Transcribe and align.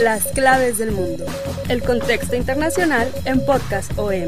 Las 0.00 0.26
claves 0.32 0.78
del 0.78 0.92
mundo. 0.92 1.24
El 1.68 1.82
contexto 1.82 2.36
internacional 2.36 3.12
en 3.24 3.44
Podcast 3.44 3.96
OM. 3.98 4.26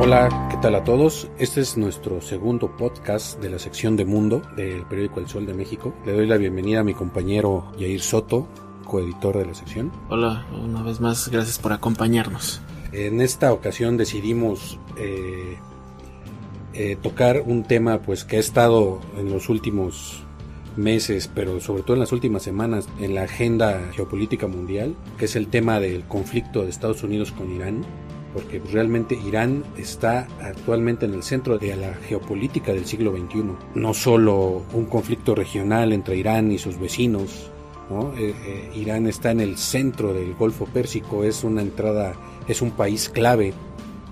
Hola, 0.00 0.48
¿qué 0.50 0.56
tal 0.62 0.74
a 0.76 0.84
todos? 0.84 1.28
Este 1.38 1.60
es 1.60 1.76
nuestro 1.76 2.20
segundo 2.20 2.76
podcast 2.76 3.40
de 3.40 3.50
la 3.50 3.58
sección 3.58 3.96
de 3.96 4.04
Mundo 4.04 4.40
del 4.56 4.86
periódico 4.86 5.20
El 5.20 5.28
Sol 5.28 5.46
de 5.46 5.54
México. 5.54 5.94
Le 6.06 6.12
doy 6.12 6.26
la 6.26 6.36
bienvenida 6.36 6.80
a 6.80 6.84
mi 6.84 6.94
compañero 6.94 7.70
Yair 7.78 8.00
Soto, 8.00 8.48
coeditor 8.84 9.36
de 9.38 9.46
la 9.46 9.54
sección. 9.54 9.92
Hola, 10.08 10.46
una 10.52 10.82
vez 10.82 11.00
más, 11.00 11.28
gracias 11.28 11.58
por 11.58 11.72
acompañarnos. 11.72 12.62
En 12.92 13.20
esta 13.20 13.52
ocasión 13.52 13.96
decidimos 13.96 14.78
eh, 14.96 15.58
eh, 16.74 16.96
tocar 17.00 17.42
un 17.46 17.64
tema 17.64 18.00
pues 18.02 18.24
que 18.24 18.36
ha 18.36 18.40
estado 18.40 19.00
en 19.18 19.30
los 19.30 19.48
últimos 19.48 20.22
meses, 20.76 21.30
pero 21.34 21.60
sobre 21.60 21.82
todo 21.82 21.94
en 21.94 22.00
las 22.00 22.12
últimas 22.12 22.42
semanas 22.42 22.88
en 23.00 23.14
la 23.14 23.22
agenda 23.22 23.90
geopolítica 23.92 24.46
mundial, 24.46 24.94
que 25.18 25.24
es 25.24 25.36
el 25.36 25.48
tema 25.48 25.80
del 25.80 26.04
conflicto 26.04 26.62
de 26.62 26.70
Estados 26.70 27.02
Unidos 27.02 27.32
con 27.32 27.50
Irán 27.52 27.84
porque 28.32 28.62
realmente 28.72 29.18
Irán 29.26 29.64
está 29.76 30.28
actualmente 30.40 31.06
en 31.06 31.14
el 31.14 31.22
centro 31.22 31.58
de 31.58 31.74
la 31.76 31.94
geopolítica 31.94 32.72
del 32.72 32.86
siglo 32.86 33.10
XXI. 33.10 33.42
No 33.74 33.94
solo 33.94 34.62
un 34.72 34.86
conflicto 34.86 35.34
regional 35.34 35.92
entre 35.92 36.16
Irán 36.16 36.52
y 36.52 36.58
sus 36.58 36.78
vecinos, 36.78 37.50
eh, 38.16 38.34
eh, 38.46 38.70
Irán 38.76 39.08
está 39.08 39.32
en 39.32 39.40
el 39.40 39.56
centro 39.56 40.14
del 40.14 40.34
Golfo 40.34 40.66
Pérsico, 40.66 41.24
es 41.24 41.42
una 41.42 41.62
entrada, 41.62 42.14
es 42.46 42.62
un 42.62 42.70
país 42.70 43.08
clave 43.08 43.52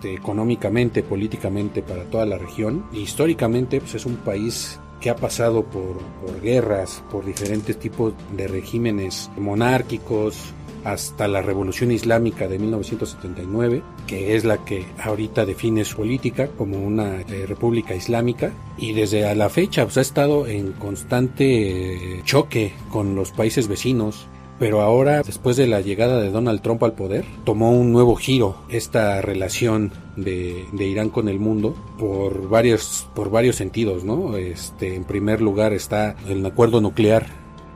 económicamente, 0.02 1.02
políticamente 1.02 1.82
para 1.82 2.04
toda 2.04 2.26
la 2.26 2.38
región. 2.38 2.84
Y 2.92 3.00
históricamente 3.00 3.80
pues, 3.80 3.94
es 3.94 4.06
un 4.06 4.16
país 4.16 4.78
que 5.00 5.10
ha 5.10 5.16
pasado 5.16 5.64
por, 5.64 5.98
por 6.20 6.40
guerras, 6.40 7.02
por 7.10 7.24
diferentes 7.24 7.78
tipos 7.78 8.14
de 8.36 8.48
regímenes 8.48 9.30
monárquicos, 9.36 10.52
hasta 10.84 11.28
la 11.28 11.42
Revolución 11.42 11.90
Islámica 11.90 12.48
de 12.48 12.58
1979, 12.58 13.82
que 14.06 14.36
es 14.36 14.44
la 14.44 14.64
que 14.64 14.86
ahorita 15.02 15.44
define 15.44 15.84
su 15.84 15.96
política 15.96 16.48
como 16.48 16.78
una 16.78 17.20
eh, 17.20 17.44
república 17.46 17.94
islámica, 17.94 18.52
y 18.76 18.92
desde 18.92 19.26
a 19.26 19.34
la 19.34 19.48
fecha 19.48 19.84
pues, 19.84 19.98
ha 19.98 20.02
estado 20.02 20.46
en 20.46 20.72
constante 20.72 22.16
eh, 22.16 22.22
choque 22.24 22.72
con 22.90 23.14
los 23.14 23.32
países 23.32 23.68
vecinos, 23.68 24.26
pero 24.58 24.80
ahora, 24.80 25.22
después 25.22 25.56
de 25.56 25.66
la 25.66 25.80
llegada 25.80 26.20
de 26.20 26.30
Donald 26.30 26.60
Trump 26.62 26.82
al 26.82 26.94
poder, 26.94 27.24
tomó 27.44 27.72
un 27.72 27.92
nuevo 27.92 28.16
giro 28.16 28.56
esta 28.68 29.22
relación 29.22 29.92
de, 30.16 30.66
Irán 30.78 31.10
con 31.10 31.28
el 31.28 31.38
mundo 31.38 31.76
por 31.98 32.48
varios, 32.48 33.08
por 33.14 33.30
varios 33.30 33.56
sentidos, 33.56 34.04
¿no? 34.04 34.36
Este, 34.36 34.96
en 34.96 35.04
primer 35.04 35.40
lugar 35.40 35.72
está 35.72 36.16
el 36.28 36.44
acuerdo 36.44 36.80
nuclear 36.80 37.26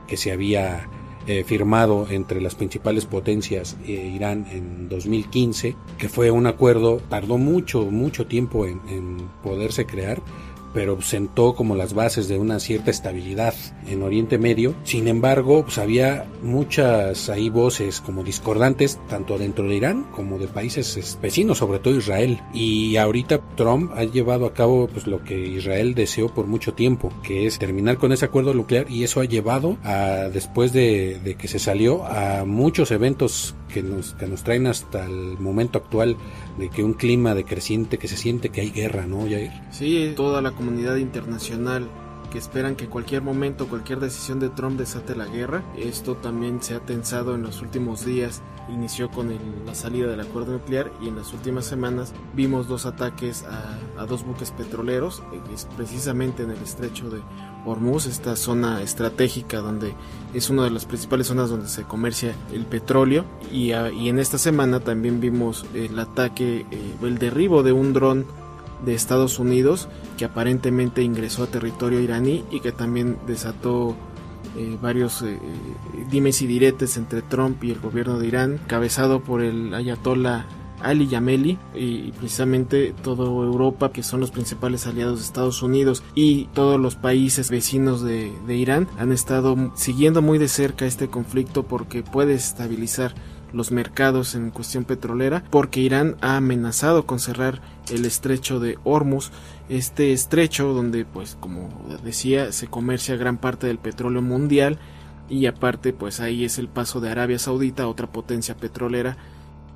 que 0.07 0.17
se 0.17 0.31
había 0.31 0.89
eh, 1.25 1.45
firmado 1.45 2.07
entre 2.09 2.41
las 2.41 2.55
principales 2.55 3.05
potencias 3.05 3.77
e 3.85 3.91
Irán 3.91 4.45
en 4.51 4.89
2015, 4.89 5.77
que 5.97 6.09
fue 6.09 6.31
un 6.31 6.47
acuerdo, 6.47 7.01
tardó 7.09 7.37
mucho, 7.37 7.85
mucho 7.85 8.27
tiempo 8.27 8.65
en 8.65 9.29
poderse 9.41 9.85
crear, 9.85 10.21
pero 10.73 11.01
sentó 11.01 11.55
como 11.55 11.75
las 11.75 11.93
bases 11.93 12.27
de 12.27 12.37
una 12.37 12.59
cierta 12.59 12.91
estabilidad 12.91 13.53
en 13.87 14.01
Oriente 14.01 14.37
Medio. 14.37 14.75
Sin 14.83 15.07
embargo, 15.07 15.63
pues 15.63 15.77
había 15.77 16.25
muchas 16.41 17.29
ahí 17.29 17.49
voces 17.49 18.01
como 18.01 18.23
discordantes, 18.23 18.99
tanto 19.07 19.37
dentro 19.37 19.67
de 19.67 19.75
Irán 19.75 20.03
como 20.11 20.39
de 20.39 20.47
países 20.47 21.17
vecinos, 21.21 21.59
sobre 21.59 21.79
todo 21.79 21.95
Israel. 21.95 22.41
Y 22.53 22.97
ahorita 22.97 23.41
Trump 23.55 23.91
ha 23.95 24.03
llevado 24.03 24.45
a 24.45 24.53
cabo 24.53 24.87
pues 24.87 25.07
lo 25.07 25.23
que 25.23 25.39
Israel 25.39 25.93
deseó 25.95 26.33
por 26.33 26.47
mucho 26.47 26.73
tiempo, 26.73 27.11
que 27.23 27.45
es 27.45 27.59
terminar 27.59 27.97
con 27.97 28.11
ese 28.11 28.25
acuerdo 28.25 28.53
nuclear 28.53 28.89
y 28.89 29.03
eso 29.03 29.21
ha 29.21 29.25
llevado 29.25 29.77
a, 29.83 30.29
después 30.33 30.73
de, 30.73 31.19
de 31.23 31.35
que 31.35 31.47
se 31.47 31.59
salió, 31.59 32.05
a 32.05 32.45
muchos 32.45 32.91
eventos 32.91 33.55
que 33.73 33.81
nos, 33.81 34.13
que 34.13 34.27
nos 34.27 34.43
traen 34.43 34.67
hasta 34.67 35.05
el 35.05 35.37
momento 35.39 35.79
actual 35.79 36.15
de 36.57 36.69
que 36.69 36.83
un 36.83 36.93
clima 36.93 37.33
decreciente, 37.33 37.97
que 37.97 38.07
se 38.07 38.15
siente 38.15 38.49
que 38.49 38.61
hay 38.61 38.69
guerra, 38.69 39.07
¿no, 39.07 39.21
Jair? 39.23 39.51
Sí, 39.71 40.13
toda 40.15 40.41
la 40.41 40.51
comunidad 40.63 40.95
internacional 40.95 41.89
que 42.31 42.37
esperan 42.37 42.75
que 42.75 42.87
cualquier 42.87 43.21
momento, 43.21 43.67
cualquier 43.67 43.99
decisión 43.99 44.39
de 44.39 44.49
Trump 44.49 44.79
desate 44.79 45.15
la 45.15 45.25
guerra. 45.25 45.63
Esto 45.77 46.15
también 46.15 46.63
se 46.63 46.73
ha 46.73 46.79
tensado 46.79 47.35
en 47.35 47.43
los 47.43 47.61
últimos 47.61 48.05
días. 48.05 48.41
Inició 48.69 49.11
con 49.11 49.29
la 49.65 49.75
salida 49.75 50.07
del 50.07 50.21
acuerdo 50.21 50.53
nuclear 50.53 50.89
y 51.01 51.09
en 51.09 51.17
las 51.17 51.33
últimas 51.33 51.65
semanas 51.65 52.13
vimos 52.33 52.67
dos 52.67 52.85
ataques 52.85 53.43
a, 53.43 54.01
a 54.01 54.05
dos 54.05 54.25
buques 54.25 54.51
petroleros, 54.51 55.21
eh, 55.33 55.39
precisamente 55.75 56.43
en 56.43 56.51
el 56.51 56.57
estrecho 56.59 57.09
de 57.09 57.19
Hormuz, 57.65 58.05
esta 58.05 58.35
zona 58.35 58.81
estratégica 58.81 59.59
donde 59.59 59.93
es 60.33 60.49
una 60.49 60.63
de 60.63 60.69
las 60.71 60.85
principales 60.85 61.27
zonas 61.27 61.49
donde 61.49 61.67
se 61.67 61.83
comercia 61.83 62.33
el 62.53 62.65
petróleo. 62.65 63.25
Y, 63.51 63.73
y 63.73 64.09
en 64.09 64.17
esta 64.17 64.37
semana 64.37 64.79
también 64.79 65.19
vimos 65.19 65.65
el 65.73 65.99
ataque, 65.99 66.65
eh, 66.71 66.95
el 67.03 67.17
derribo 67.19 67.63
de 67.63 67.73
un 67.73 67.93
dron 67.93 68.25
de 68.85 68.93
Estados 68.93 69.39
Unidos 69.39 69.87
que 70.17 70.25
aparentemente 70.25 71.01
ingresó 71.01 71.43
a 71.43 71.47
territorio 71.47 71.99
iraní 71.99 72.43
y 72.51 72.59
que 72.59 72.71
también 72.71 73.17
desató 73.27 73.95
eh, 74.55 74.77
varios 74.81 75.21
eh, 75.23 75.39
dimes 76.11 76.41
y 76.41 76.47
diretes 76.47 76.97
entre 76.97 77.21
Trump 77.23 77.63
y 77.63 77.71
el 77.71 77.79
gobierno 77.79 78.19
de 78.19 78.27
Irán, 78.27 78.59
cabezado 78.67 79.21
por 79.21 79.41
el 79.41 79.73
ayatollah 79.73 80.45
Ali 80.83 81.07
Yameli 81.07 81.57
y 81.73 82.11
precisamente 82.11 82.93
toda 83.03 83.25
Europa 83.25 83.91
que 83.91 84.03
son 84.03 84.19
los 84.19 84.31
principales 84.31 84.85
aliados 84.85 85.19
de 85.19 85.25
Estados 85.25 85.63
Unidos 85.63 86.03
y 86.13 86.45
todos 86.53 86.79
los 86.79 86.95
países 86.95 87.49
vecinos 87.49 88.03
de, 88.03 88.33
de 88.45 88.55
Irán 88.55 88.87
han 88.99 89.13
estado 89.13 89.55
siguiendo 89.75 90.21
muy 90.21 90.37
de 90.37 90.49
cerca 90.49 90.85
este 90.85 91.07
conflicto 91.07 91.63
porque 91.63 92.03
puede 92.03 92.33
estabilizar 92.33 93.15
los 93.53 93.71
mercados 93.71 94.35
en 94.35 94.49
cuestión 94.51 94.83
petrolera 94.83 95.43
porque 95.49 95.79
Irán 95.79 96.17
ha 96.21 96.37
amenazado 96.37 97.05
con 97.05 97.19
cerrar 97.19 97.61
el 97.89 98.05
estrecho 98.05 98.59
de 98.59 98.77
Hormuz, 98.83 99.31
este 99.69 100.11
estrecho 100.11 100.73
donde 100.73 101.05
pues 101.05 101.37
como 101.39 101.69
decía 102.03 102.51
se 102.51 102.67
comercia 102.67 103.15
gran 103.15 103.37
parte 103.37 103.67
del 103.67 103.77
petróleo 103.77 104.21
mundial 104.21 104.79
y 105.29 105.45
aparte 105.45 105.93
pues 105.93 106.19
ahí 106.19 106.43
es 106.43 106.57
el 106.57 106.67
paso 106.67 106.99
de 106.99 107.09
Arabia 107.09 107.39
Saudita, 107.39 107.87
otra 107.87 108.07
potencia 108.07 108.55
petrolera 108.55 109.17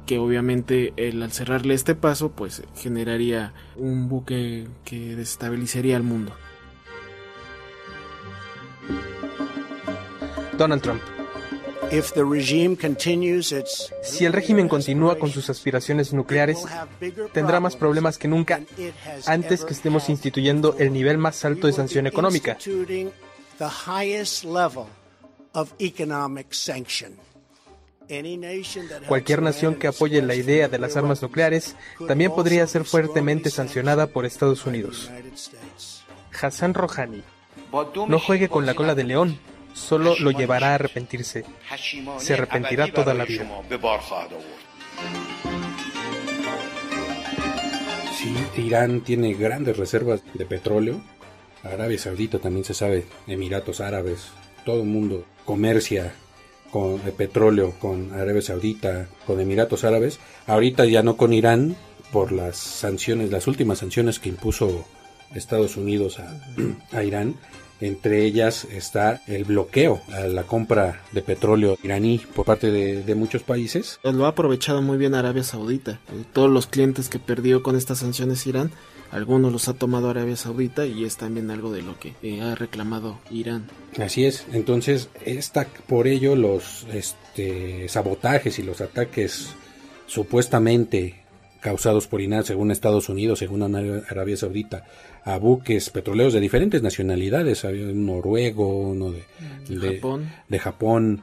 que 0.05 0.19
obviamente 0.19 0.93
el, 0.97 1.21
al 1.21 1.31
cerrarle 1.31 1.73
este 1.73 1.95
paso 1.95 2.31
pues 2.31 2.63
generaría 2.75 3.53
un 3.75 4.09
buque 4.09 4.67
que 4.83 5.15
desestabilizaría 5.15 5.97
al 5.97 6.03
mundo. 6.03 6.33
Donald 10.57 10.81
Trump 10.81 11.01
si 14.03 14.25
el 14.25 14.33
régimen 14.33 14.67
continúa 14.67 15.17
con 15.17 15.29
sus 15.31 15.49
aspiraciones 15.49 16.13
nucleares, 16.13 16.65
tendrá 17.33 17.59
más 17.59 17.75
problemas 17.75 18.17
que 18.17 18.27
nunca 18.27 18.61
antes 19.25 19.63
que 19.63 19.73
estemos 19.73 20.09
instituyendo 20.09 20.75
el 20.79 20.91
nivel 20.91 21.17
más 21.17 21.43
alto 21.45 21.67
de 21.67 21.73
sanción 21.73 22.07
económica. 22.07 22.57
Cualquier 29.07 29.41
nación 29.41 29.75
que 29.75 29.87
apoye 29.87 30.21
la 30.21 30.35
idea 30.35 30.67
de 30.67 30.79
las 30.79 30.95
armas 30.95 31.21
nucleares 31.21 31.75
también 32.07 32.31
podría 32.31 32.67
ser 32.67 32.85
fuertemente 32.85 33.49
sancionada 33.49 34.07
por 34.07 34.25
Estados 34.25 34.65
Unidos. 34.65 35.09
Hassan 36.39 36.73
Rouhani, 36.73 37.23
no 38.07 38.19
juegue 38.19 38.49
con 38.49 38.65
la 38.65 38.75
cola 38.75 38.95
de 38.95 39.03
león 39.03 39.39
solo 39.77 40.15
lo 40.19 40.31
llevará 40.31 40.71
a 40.71 40.75
arrepentirse. 40.75 41.45
Se 42.17 42.33
arrepentirá 42.33 42.91
toda 42.91 43.13
la 43.13 43.25
vida. 43.25 43.47
Sí, 48.17 48.61
Irán 48.61 49.01
tiene 49.01 49.33
grandes 49.35 49.77
reservas 49.77 50.21
de 50.33 50.45
petróleo. 50.45 50.99
Arabia 51.63 51.97
Saudita 51.97 52.39
también 52.39 52.65
se 52.65 52.73
sabe, 52.73 53.05
Emiratos 53.27 53.79
Árabes, 53.81 54.29
todo 54.65 54.81
el 54.81 54.87
mundo 54.87 55.25
comercia 55.45 56.13
con 56.71 56.99
petróleo 56.99 57.73
con 57.79 58.13
Arabia 58.13 58.41
Saudita, 58.41 59.07
con 59.25 59.39
Emiratos 59.39 59.83
Árabes. 59.83 60.19
Ahorita 60.47 60.85
ya 60.85 61.03
no 61.03 61.17
con 61.17 61.33
Irán, 61.33 61.75
por 62.11 62.31
las 62.31 62.57
sanciones, 62.57 63.31
las 63.31 63.47
últimas 63.47 63.79
sanciones 63.79 64.19
que 64.19 64.29
impuso 64.29 64.85
Estados 65.35 65.77
Unidos 65.77 66.19
a, 66.91 67.03
Irán. 67.03 67.35
Entre 67.79 68.25
ellas 68.25 68.65
está 68.71 69.21
el 69.27 69.43
bloqueo 69.43 70.01
a 70.11 70.21
la 70.21 70.43
compra 70.43 71.03
de 71.11 71.21
petróleo 71.21 71.77
iraní 71.83 72.19
por 72.33 72.43
parte 72.43 72.71
de, 72.71 73.15
muchos 73.15 73.43
países. 73.43 73.99
Lo 74.03 74.25
ha 74.25 74.29
aprovechado 74.29 74.81
muy 74.81 74.97
bien 74.97 75.13
Arabia 75.13 75.43
Saudita. 75.43 75.99
Todos 76.33 76.49
los 76.49 76.65
clientes 76.65 77.07
que 77.07 77.19
perdió 77.19 77.61
con 77.61 77.75
estas 77.75 77.99
sanciones 77.99 78.47
Irán, 78.47 78.71
algunos 79.11 79.51
los 79.51 79.67
ha 79.67 79.73
tomado 79.73 80.09
Arabia 80.09 80.35
Saudita 80.35 80.87
y 80.87 81.05
es 81.05 81.17
también 81.17 81.51
algo 81.51 81.71
de 81.71 81.83
lo 81.83 81.99
que 81.99 82.15
eh, 82.23 82.41
ha 82.41 82.55
reclamado 82.55 83.19
Irán. 83.29 83.69
Así 83.99 84.25
es. 84.25 84.47
Entonces, 84.53 85.09
está 85.23 85.67
por 85.87 86.07
ello 86.07 86.35
los 86.35 86.87
este, 86.91 87.87
sabotajes 87.89 88.57
y 88.57 88.63
los 88.63 88.81
ataques 88.81 89.49
supuestamente 90.07 91.26
causados 91.59 92.07
por 92.07 92.21
Irán, 92.21 92.43
según 92.43 92.71
Estados 92.71 93.09
Unidos, 93.09 93.39
según 93.39 93.63
Arabia 93.63 94.37
Saudita, 94.37 94.85
a 95.23 95.37
buques 95.37 95.89
petroleros 95.89 96.33
de 96.33 96.39
diferentes 96.39 96.81
nacionalidades, 96.81 97.65
había 97.65 97.85
un 97.85 98.05
noruego, 98.05 98.89
uno 98.89 99.11
de, 99.11 99.23
Japón, 99.95 100.29
de 100.47 100.59
Japón 100.59 101.21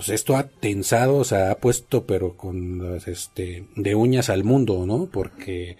Pues 0.00 0.08
esto 0.08 0.34
ha 0.38 0.44
tensado, 0.44 1.18
o 1.18 1.24
sea, 1.24 1.50
ha 1.50 1.56
puesto, 1.56 2.06
pero 2.06 2.34
con 2.34 2.98
este, 3.06 3.64
de 3.76 3.94
uñas 3.94 4.30
al 4.30 4.44
mundo, 4.44 4.86
¿no? 4.86 5.10
Porque 5.12 5.76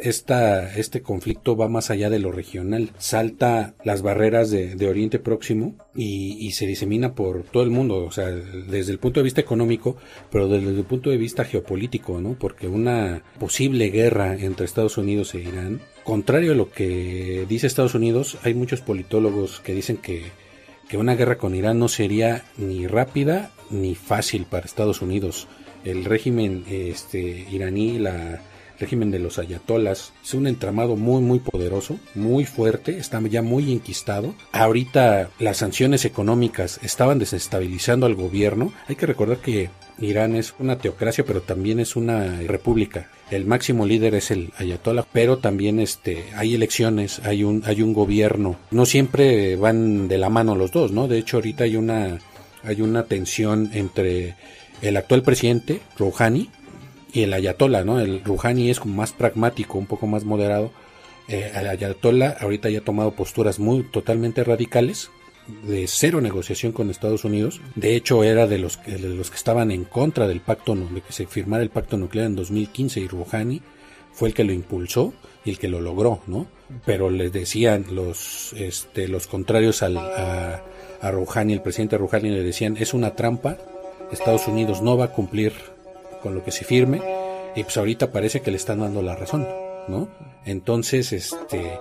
esta, 0.00 0.76
este 0.76 1.02
conflicto 1.02 1.56
va 1.56 1.66
más 1.66 1.90
allá 1.90 2.08
de 2.08 2.20
lo 2.20 2.30
regional, 2.30 2.90
salta 2.98 3.74
las 3.82 4.02
barreras 4.02 4.52
de, 4.52 4.88
Oriente 4.88 5.18
Próximo 5.18 5.74
y, 5.92 6.52
se 6.52 6.66
disemina 6.66 7.16
por 7.16 7.42
todo 7.42 7.64
el 7.64 7.70
mundo, 7.70 8.04
o 8.04 8.12
sea, 8.12 8.26
desde 8.26 8.92
el 8.92 9.00
punto 9.00 9.18
de 9.18 9.24
vista 9.24 9.40
económico, 9.40 9.96
pero 10.30 10.48
desde 10.48 10.70
el 10.70 10.84
punto 10.84 11.10
de 11.10 11.16
vista 11.16 11.44
geopolítico, 11.44 12.20
¿no? 12.20 12.36
Porque 12.38 12.68
una 12.68 13.24
posible 13.40 13.90
guerra 13.90 14.36
entre 14.36 14.66
Estados 14.66 14.98
Unidos 14.98 15.34
e 15.34 15.40
Irán, 15.40 15.80
contrario 16.04 16.52
a 16.52 16.54
lo 16.54 16.70
que 16.70 17.44
dice 17.48 17.66
Estados 17.66 17.96
Unidos, 17.96 18.38
hay 18.44 18.54
muchos 18.54 18.82
politólogos 18.82 19.58
que 19.58 19.74
dicen 19.74 19.96
que, 19.96 20.26
que 20.88 20.96
una 20.96 21.14
guerra 21.14 21.38
con 21.38 21.54
Irán 21.54 21.78
no 21.78 21.88
sería 21.88 22.44
ni 22.56 22.86
rápida 22.86 23.50
ni 23.70 23.94
fácil 23.94 24.46
para 24.46 24.66
Estados 24.66 25.02
Unidos. 25.02 25.46
El 25.84 26.04
régimen 26.04 26.64
este, 26.68 27.46
iraní, 27.50 27.98
la 27.98 28.40
régimen 28.78 29.10
de 29.10 29.18
los 29.18 29.38
ayatolas 29.38 30.12
es 30.22 30.34
un 30.34 30.46
entramado 30.46 30.96
muy 30.96 31.20
muy 31.22 31.38
poderoso, 31.38 31.98
muy 32.14 32.44
fuerte, 32.44 32.98
está 32.98 33.20
ya 33.28 33.42
muy 33.42 33.72
enquistado. 33.72 34.34
Ahorita 34.52 35.30
las 35.38 35.58
sanciones 35.58 36.04
económicas 36.04 36.80
estaban 36.82 37.18
desestabilizando 37.18 38.06
al 38.06 38.14
gobierno. 38.14 38.72
Hay 38.86 38.96
que 38.96 39.06
recordar 39.06 39.38
que 39.38 39.70
Irán 40.00 40.36
es 40.36 40.54
una 40.58 40.78
teocracia, 40.78 41.24
pero 41.24 41.42
también 41.42 41.80
es 41.80 41.96
una 41.96 42.40
república. 42.42 43.10
El 43.30 43.46
máximo 43.46 43.84
líder 43.84 44.14
es 44.14 44.30
el 44.30 44.52
ayatollah, 44.56 45.06
pero 45.12 45.38
también 45.38 45.80
este 45.80 46.24
hay 46.34 46.54
elecciones, 46.54 47.20
hay 47.24 47.44
un 47.44 47.62
hay 47.66 47.82
un 47.82 47.92
gobierno. 47.92 48.56
No 48.70 48.86
siempre 48.86 49.56
van 49.56 50.08
de 50.08 50.18
la 50.18 50.30
mano 50.30 50.54
los 50.54 50.70
dos, 50.72 50.92
¿no? 50.92 51.08
De 51.08 51.18
hecho, 51.18 51.38
ahorita 51.38 51.64
hay 51.64 51.76
una 51.76 52.18
hay 52.62 52.80
una 52.80 53.04
tensión 53.04 53.70
entre 53.74 54.36
el 54.82 54.96
actual 54.96 55.22
presidente 55.22 55.80
Rouhani 55.98 56.50
y 57.18 57.24
el 57.24 57.32
ayatollah, 57.32 57.84
¿no? 57.84 58.00
El 58.00 58.22
Rouhani 58.24 58.70
es 58.70 58.78
como 58.78 58.94
más 58.94 59.12
pragmático, 59.12 59.76
un 59.76 59.86
poco 59.86 60.06
más 60.06 60.24
moderado. 60.24 60.70
Eh, 61.26 61.50
el 61.54 61.66
ayatollah 61.66 62.36
ahorita 62.40 62.70
ya 62.70 62.78
ha 62.78 62.84
tomado 62.84 63.10
posturas 63.10 63.58
muy 63.58 63.82
totalmente 63.82 64.44
radicales 64.44 65.10
de 65.64 65.86
cero 65.88 66.20
negociación 66.20 66.72
con 66.72 66.90
Estados 66.90 67.24
Unidos. 67.24 67.60
De 67.74 67.96
hecho, 67.96 68.22
era 68.22 68.46
de 68.46 68.58
los 68.58 68.78
de 68.84 68.98
los 69.00 69.30
que 69.30 69.36
estaban 69.36 69.70
en 69.72 69.84
contra 69.84 70.28
del 70.28 70.40
pacto, 70.40 70.76
de 70.76 71.00
que 71.00 71.12
se 71.12 71.26
firmara 71.26 71.62
el 71.62 71.70
pacto 71.70 71.96
nuclear 71.96 72.26
en 72.26 72.36
2015 72.36 73.00
y 73.00 73.08
Rouhani 73.08 73.62
fue 74.12 74.28
el 74.28 74.34
que 74.34 74.44
lo 74.44 74.52
impulsó 74.52 75.12
y 75.44 75.50
el 75.50 75.58
que 75.58 75.68
lo 75.68 75.80
logró, 75.80 76.20
¿no? 76.26 76.46
Pero 76.84 77.10
les 77.10 77.32
decían 77.32 77.86
los, 77.90 78.52
este, 78.54 79.08
los 79.08 79.26
contrarios 79.26 79.82
al, 79.82 79.96
a, 79.96 80.62
a 81.00 81.10
Rouhani, 81.10 81.52
el 81.52 81.62
presidente 81.62 81.98
Rouhani 81.98 82.30
le 82.30 82.42
decían, 82.42 82.76
es 82.76 82.94
una 82.94 83.14
trampa, 83.14 83.58
Estados 84.12 84.46
Unidos 84.46 84.82
no 84.82 84.96
va 84.96 85.06
a 85.06 85.12
cumplir 85.12 85.52
con 86.22 86.34
lo 86.34 86.44
que 86.44 86.52
se 86.52 86.64
firme 86.64 87.00
y 87.54 87.64
pues 87.64 87.76
ahorita 87.76 88.12
parece 88.12 88.40
que 88.40 88.50
le 88.50 88.56
están 88.56 88.80
dando 88.80 89.02
la 89.02 89.16
razón, 89.16 89.46
¿no? 89.88 90.08
Entonces, 90.44 91.12
este, 91.12 91.80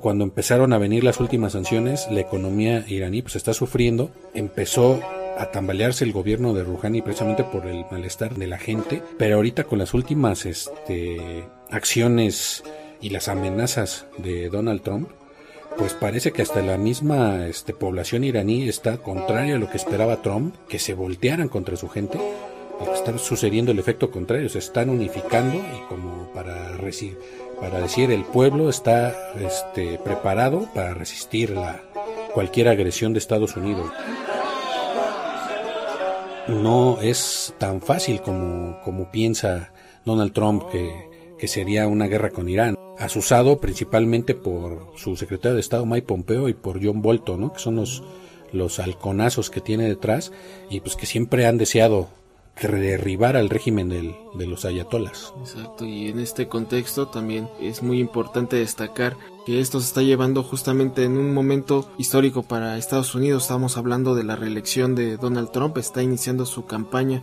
cuando 0.00 0.24
empezaron 0.24 0.72
a 0.72 0.78
venir 0.78 1.04
las 1.04 1.20
últimas 1.20 1.52
sanciones, 1.52 2.06
la 2.10 2.20
economía 2.20 2.84
iraní 2.88 3.22
pues 3.22 3.36
está 3.36 3.52
sufriendo, 3.52 4.10
empezó 4.34 5.00
a 5.36 5.50
tambalearse 5.50 6.04
el 6.04 6.12
gobierno 6.12 6.54
de 6.54 6.64
Rouhani 6.64 7.02
precisamente 7.02 7.44
por 7.44 7.66
el 7.66 7.84
malestar 7.90 8.34
de 8.34 8.46
la 8.46 8.58
gente, 8.58 9.02
pero 9.18 9.36
ahorita 9.36 9.64
con 9.64 9.78
las 9.78 9.94
últimas 9.94 10.46
este, 10.46 11.44
acciones 11.70 12.62
y 13.00 13.10
las 13.10 13.28
amenazas 13.28 14.06
de 14.18 14.48
Donald 14.48 14.82
Trump, 14.82 15.08
pues 15.78 15.94
parece 15.94 16.32
que 16.32 16.42
hasta 16.42 16.62
la 16.62 16.76
misma 16.76 17.46
este, 17.46 17.72
población 17.72 18.24
iraní 18.24 18.68
está 18.68 18.98
contraria 18.98 19.56
a 19.56 19.58
lo 19.58 19.70
que 19.70 19.76
esperaba 19.76 20.20
Trump, 20.20 20.54
que 20.68 20.78
se 20.78 20.94
voltearan 20.94 21.48
contra 21.48 21.76
su 21.76 21.88
gente 21.88 22.18
está 22.94 23.16
sucediendo 23.18 23.72
el 23.72 23.78
efecto 23.78 24.10
contrario, 24.10 24.48
se 24.48 24.58
están 24.58 24.90
unificando 24.90 25.56
y 25.56 25.88
como 25.88 26.30
para, 26.32 26.78
para 27.60 27.80
decir 27.80 28.10
el 28.10 28.24
pueblo 28.24 28.68
está 28.68 29.14
este, 29.38 29.98
preparado 29.98 30.68
para 30.74 30.94
resistir 30.94 31.50
la, 31.50 31.82
cualquier 32.30 32.68
agresión 32.68 33.12
de 33.12 33.18
Estados 33.18 33.56
Unidos. 33.56 33.90
No 36.48 37.00
es 37.00 37.54
tan 37.58 37.80
fácil 37.80 38.20
como, 38.22 38.80
como 38.82 39.10
piensa 39.10 39.72
Donald 40.04 40.32
Trump 40.32 40.64
que, 40.70 41.08
que 41.38 41.48
sería 41.48 41.86
una 41.86 42.06
guerra 42.06 42.30
con 42.30 42.48
Irán, 42.48 42.76
asusado 42.98 43.58
principalmente 43.60 44.34
por 44.34 44.92
su 44.96 45.16
secretario 45.16 45.54
de 45.54 45.60
Estado 45.60 45.86
Mike 45.86 46.06
Pompeo 46.06 46.48
y 46.48 46.54
por 46.54 46.84
John 46.84 47.02
Bolton, 47.02 47.40
¿no? 47.40 47.52
que 47.52 47.60
son 47.60 47.76
los, 47.76 48.02
los 48.52 48.78
halconazos 48.78 49.50
que 49.50 49.60
tiene 49.60 49.88
detrás 49.88 50.32
y 50.70 50.80
pues 50.80 50.96
que 50.96 51.06
siempre 51.06 51.46
han 51.46 51.58
deseado 51.58 52.08
derribar 52.68 53.36
al 53.36 53.50
régimen 53.50 53.88
de 53.88 54.46
los 54.46 54.64
ayatolas. 54.64 55.32
Exacto, 55.40 55.84
y 55.84 56.08
en 56.08 56.18
este 56.18 56.48
contexto 56.48 57.08
también 57.08 57.48
es 57.60 57.82
muy 57.82 58.00
importante 58.00 58.56
destacar 58.56 59.16
que 59.46 59.60
esto 59.60 59.80
se 59.80 59.86
está 59.86 60.02
llevando 60.02 60.42
justamente 60.42 61.04
en 61.04 61.16
un 61.16 61.32
momento 61.32 61.90
histórico 61.98 62.42
para 62.42 62.76
Estados 62.78 63.14
Unidos. 63.14 63.44
Estamos 63.44 63.76
hablando 63.76 64.14
de 64.14 64.24
la 64.24 64.36
reelección 64.36 64.94
de 64.94 65.16
Donald 65.16 65.50
Trump, 65.50 65.76
está 65.78 66.02
iniciando 66.02 66.46
su 66.46 66.66
campaña 66.66 67.22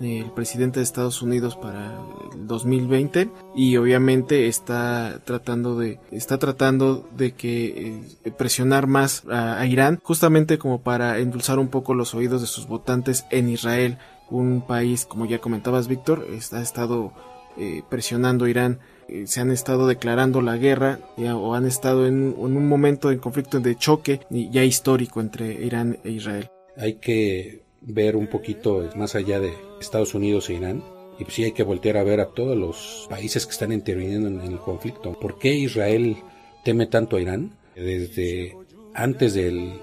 el 0.00 0.30
presidente 0.30 0.80
de 0.80 0.84
Estados 0.84 1.20
Unidos 1.20 1.56
para 1.56 1.98
el 2.32 2.46
2020 2.46 3.28
y 3.54 3.76
obviamente 3.76 4.46
está 4.46 5.20
tratando 5.24 5.78
de 5.78 6.00
está 6.10 6.38
tratando 6.38 7.06
de 7.16 7.32
que 7.32 8.00
eh, 8.24 8.30
presionar 8.30 8.86
más 8.86 9.24
a, 9.30 9.64
Irán 9.66 10.00
justamente 10.02 10.58
como 10.58 10.80
para 10.80 11.18
endulzar 11.18 11.58
un 11.58 11.68
poco 11.68 11.94
los 11.94 12.14
oídos 12.14 12.40
de 12.40 12.46
sus 12.46 12.66
votantes 12.66 13.26
en 13.30 13.50
Israel 13.50 13.98
un 14.30 14.62
país, 14.66 15.04
como 15.04 15.26
ya 15.26 15.38
comentabas, 15.38 15.88
Víctor, 15.88 16.26
ha 16.52 16.60
estado 16.60 17.12
eh, 17.56 17.82
presionando 17.88 18.44
a 18.44 18.50
Irán, 18.50 18.78
eh, 19.08 19.26
se 19.26 19.40
han 19.40 19.50
estado 19.50 19.86
declarando 19.86 20.40
la 20.40 20.56
guerra 20.56 21.00
o 21.18 21.54
han 21.54 21.66
estado 21.66 22.06
en, 22.06 22.34
un 22.38 22.68
momento 22.68 23.08
de 23.08 23.18
conflicto 23.18 23.58
de 23.60 23.76
choque 23.76 24.20
ya 24.30 24.64
histórico 24.64 25.20
entre 25.20 25.52
Irán 25.64 25.98
e 26.04 26.10
Israel. 26.10 26.48
Hay 26.76 26.94
que 26.94 27.62
ver 27.80 28.16
un 28.16 28.28
poquito 28.28 28.88
más 28.94 29.14
allá 29.14 29.40
de 29.40 29.52
Estados 29.80 30.14
Unidos 30.14 30.48
e 30.48 30.54
Irán. 30.54 30.82
Y 31.18 31.24
pues 31.24 31.34
sí 31.34 31.44
hay 31.44 31.52
que 31.52 31.64
voltear 31.64 31.98
a 31.98 32.04
ver 32.04 32.20
a 32.20 32.28
todos 32.28 32.56
los 32.56 33.06
países 33.10 33.44
que 33.44 33.52
están 33.52 33.72
interviniendo 33.72 34.28
en 34.28 34.40
el 34.40 34.58
conflicto. 34.58 35.12
¿Por 35.20 35.38
qué 35.38 35.52
Israel 35.52 36.16
teme 36.64 36.86
tanto 36.86 37.16
a 37.16 37.20
Irán? 37.20 37.58
Desde 37.74 38.56
antes 38.94 39.34
de 39.34 39.76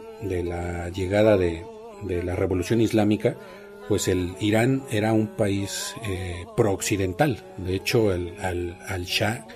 la 0.43 0.89
llegada 0.89 1.37
de 1.37 1.63
la 2.23 2.35
revolución 2.35 2.81
islámica, 2.81 3.37
pues 3.87 4.07
el 4.07 4.35
Irán 4.39 4.83
era 4.91 5.13
un 5.13 5.27
país 5.27 5.95
eh, 6.05 6.45
pro-occidental. 6.55 7.43
De 7.57 7.75
hecho, 7.75 8.13
el, 8.13 8.33
al, 8.39 9.05
Shah, 9.05 9.47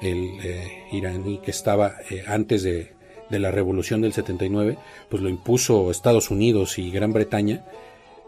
el 0.00 0.38
eh, 0.42 0.84
iraní 0.92 1.38
que 1.38 1.50
estaba 1.50 1.94
eh, 2.10 2.24
antes 2.26 2.62
de, 2.62 2.92
de, 3.30 3.38
la 3.38 3.50
revolución 3.50 4.02
del 4.02 4.12
79, 4.12 4.76
pues 5.08 5.22
lo 5.22 5.28
impuso 5.28 5.90
Estados 5.90 6.30
Unidos 6.30 6.78
y 6.78 6.90
Gran 6.90 7.12
Bretaña, 7.12 7.64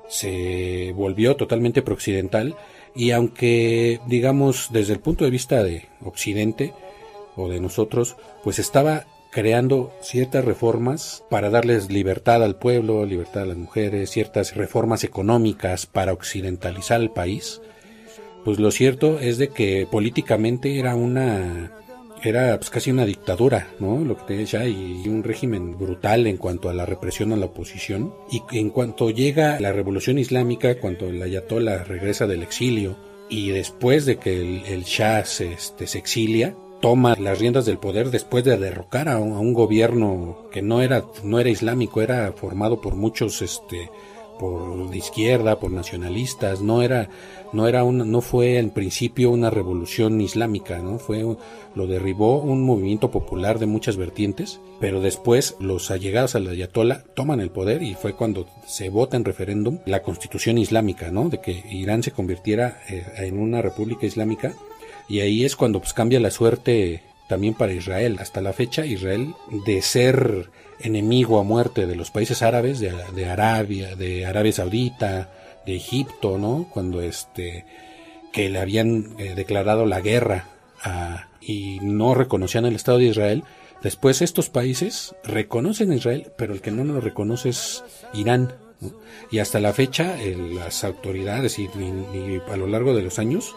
se 0.09 0.93
volvió 0.95 1.37
totalmente 1.37 1.83
pro-occidental 1.83 2.57
y 2.95 3.11
aunque, 3.11 4.01
digamos, 4.07 4.69
desde 4.71 4.93
el 4.93 5.01
punto 5.01 5.25
de 5.25 5.31
vista 5.31 5.63
de 5.63 5.89
Occidente 6.03 6.73
o 7.37 7.49
de 7.49 7.61
nosotros, 7.61 8.17
pues 8.43 8.59
estaba 8.59 9.07
creando 9.35 9.93
ciertas 10.01 10.45
reformas 10.45 11.25
para 11.29 11.51
darles 11.51 11.91
libertad 11.91 12.45
al 12.45 12.55
pueblo, 12.55 13.05
libertad 13.05 13.43
a 13.43 13.47
las 13.47 13.57
mujeres, 13.57 14.11
ciertas 14.11 14.55
reformas 14.55 15.03
económicas 15.03 15.87
para 15.87 16.13
occidentalizar 16.13 17.01
el 17.01 17.11
país, 17.11 17.61
pues 18.45 18.61
lo 18.61 18.71
cierto 18.71 19.19
es 19.19 19.37
de 19.39 19.49
que 19.49 19.89
políticamente 19.91 20.79
era 20.79 20.95
una 20.95 21.73
era 22.23 22.57
pues 22.57 22.71
casi 22.71 22.93
una 22.93 23.05
dictadura, 23.05 23.69
¿no? 23.81 23.99
Lo 24.05 24.17
que 24.17 24.25
te 24.25 24.37
decía, 24.37 24.67
y 24.67 25.03
un 25.09 25.25
régimen 25.25 25.77
brutal 25.77 26.29
en 26.29 26.37
cuanto 26.37 26.69
a 26.69 26.75
la 26.75 26.87
represión 26.87 27.33
a 27.33 27.37
la 27.37 27.47
oposición. 27.47 28.15
Y 28.31 28.41
en 28.57 28.71
cuanto 28.71 29.11
llega 29.11 29.61
la 29.61 29.73
revolución 29.73 30.19
islámica, 30.19 30.79
cuando 30.79 31.09
el 31.09 31.21
ayatollah 31.21 31.85
regresa 31.85 32.27
del 32.27 32.43
exilio, 32.43 32.97
y 33.29 33.51
después 33.51 34.07
de 34.07 34.17
que 34.17 34.63
el, 34.67 34.85
Shah 34.85 35.25
se, 35.27 35.53
este, 35.53 35.87
se 35.87 35.99
exilia, 35.99 36.57
toma 36.85 37.17
las 37.19 37.39
riendas 37.39 37.65
del 37.65 37.79
poder 37.79 38.11
después 38.11 38.45
de 38.45 38.59
derrocar 38.59 39.09
a 39.09 39.19
un, 39.19 39.55
gobierno 39.55 40.37
que 40.53 40.61
no 40.61 40.83
era 40.83 41.03
no 41.23 41.41
era 41.41 41.49
islámico 41.49 42.03
era 42.03 42.31
formado 42.33 42.83
por 42.83 42.95
muchos 42.95 43.41
este 43.41 43.91
por 44.39 44.91
de 44.91 44.99
izquierda 44.99 45.59
por 45.59 45.71
nacionalistas 45.71 46.61
no 46.61 46.83
era 46.83 47.09
no 47.55 47.69
era 47.69 47.85
un, 47.85 48.11
no 48.11 48.21
fue 48.21 48.59
en 48.59 48.69
principio 48.69 49.31
una 49.31 49.49
revolución 49.49 50.21
islámica 50.21 50.81
no 50.81 50.99
fue 50.99 51.25
lo 51.75 51.87
derribó 51.87 52.43
un 52.43 52.63
movimiento 52.63 53.11
popular 53.11 53.59
de 53.59 53.65
muchas 53.65 53.97
vertientes 53.97 54.61
pero 54.79 55.01
después 55.01 55.57
los 55.61 55.91
allegados 55.91 56.35
al 56.35 56.49
ayatollah 56.49 57.03
toman 57.15 57.41
el 57.41 57.49
poder 57.49 57.83
y 57.83 57.95
fue 57.95 58.13
cuando 58.13 58.47
se 58.67 58.91
vota 58.91 59.17
en 59.17 59.25
referéndum 59.25 59.79
la 59.87 60.03
constitución 60.03 60.59
islámica 60.59 61.11
no 61.11 61.31
de 61.31 61.41
que 61.41 61.65
Irán 61.71 62.03
se 62.03 62.11
convirtiera 62.11 62.83
eh, 62.91 63.07
en 63.21 63.39
una 63.39 63.63
república 63.63 64.05
islámica 64.05 64.53
y 65.09 65.21
ahí 65.21 65.45
es 65.45 65.57
cuando 65.57 65.81
pues 65.81 65.93
cambia 65.93 66.21
la 66.21 66.31
suerte 66.31 67.03
también 67.29 67.55
para 67.55 67.73
Israel. 67.73 68.19
Hasta 68.21 68.41
la 68.41 68.53
fecha 68.53 68.87
Israel 68.87 69.35
de 69.67 69.83
ser 69.83 70.51
enemigo 70.81 71.39
a 71.39 71.45
muerte 71.45 71.87
de 71.87 71.97
los 71.97 72.11
países 72.11 72.43
árabes, 72.43 72.81
de, 72.81 73.27
Arabia, 73.27 73.97
de 73.97 74.27
Arabia 74.27 74.53
Saudita, 74.53 75.31
de 75.67 75.77
Egipto, 75.77 76.39
¿no? 76.39 76.69
Cuando 76.73 77.01
este 77.01 77.65
que 78.33 78.49
le 78.49 78.59
habían 78.59 79.15
eh, 79.19 79.35
declarado 79.37 79.87
la 79.87 80.01
guerra 80.01 80.49
y 81.41 81.79
no 81.81 82.15
reconocían 82.15 82.67
el 82.67 82.75
Estado 82.75 82.99
de 82.99 83.05
Israel. 83.05 83.45
Después 83.83 84.23
estos 84.23 84.51
países 84.51 85.15
reconocen 85.25 85.93
a 85.93 85.95
Israel, 85.95 86.33
pero 86.37 86.53
el 86.53 86.61
que 86.61 86.71
no 86.71 86.85
lo 86.85 87.01
reconoce 87.01 87.51
es 87.51 87.85
Irán. 88.13 88.55
Y 89.31 89.39
hasta 89.39 89.61
la 89.61 89.73
fecha 89.73 90.17
las 90.27 90.85
autoridades 90.85 91.59
y, 91.59 91.69
a 92.51 92.57
lo 92.57 92.67
largo 92.67 92.95
de 92.95 93.03
los 93.03 93.19
años 93.19 93.55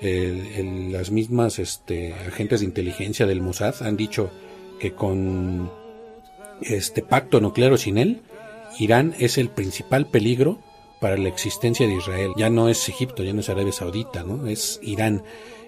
las 0.00 1.10
mismas 1.10 1.58
este, 1.58 2.14
agentes 2.14 2.60
de 2.60 2.66
inteligencia 2.66 3.26
del 3.26 3.42
Mossad 3.42 3.82
han 3.82 3.96
dicho 3.96 4.30
que 4.78 4.92
con 4.92 5.70
este 6.62 7.02
pacto 7.02 7.40
nuclear 7.40 7.72
o 7.72 7.76
sin 7.76 7.98
él, 7.98 8.22
Irán 8.78 9.14
es 9.18 9.38
el 9.38 9.50
principal 9.50 10.06
peligro 10.06 10.58
para 11.00 11.16
la 11.16 11.28
existencia 11.28 11.86
de 11.86 11.94
Israel. 11.94 12.32
Ya 12.36 12.50
no 12.50 12.68
es 12.68 12.88
Egipto, 12.88 13.22
ya 13.22 13.32
no 13.32 13.40
es 13.40 13.48
Arabia 13.48 13.72
Saudita, 13.72 14.22
¿no? 14.22 14.46
Es 14.46 14.80
Irán. 14.82 15.22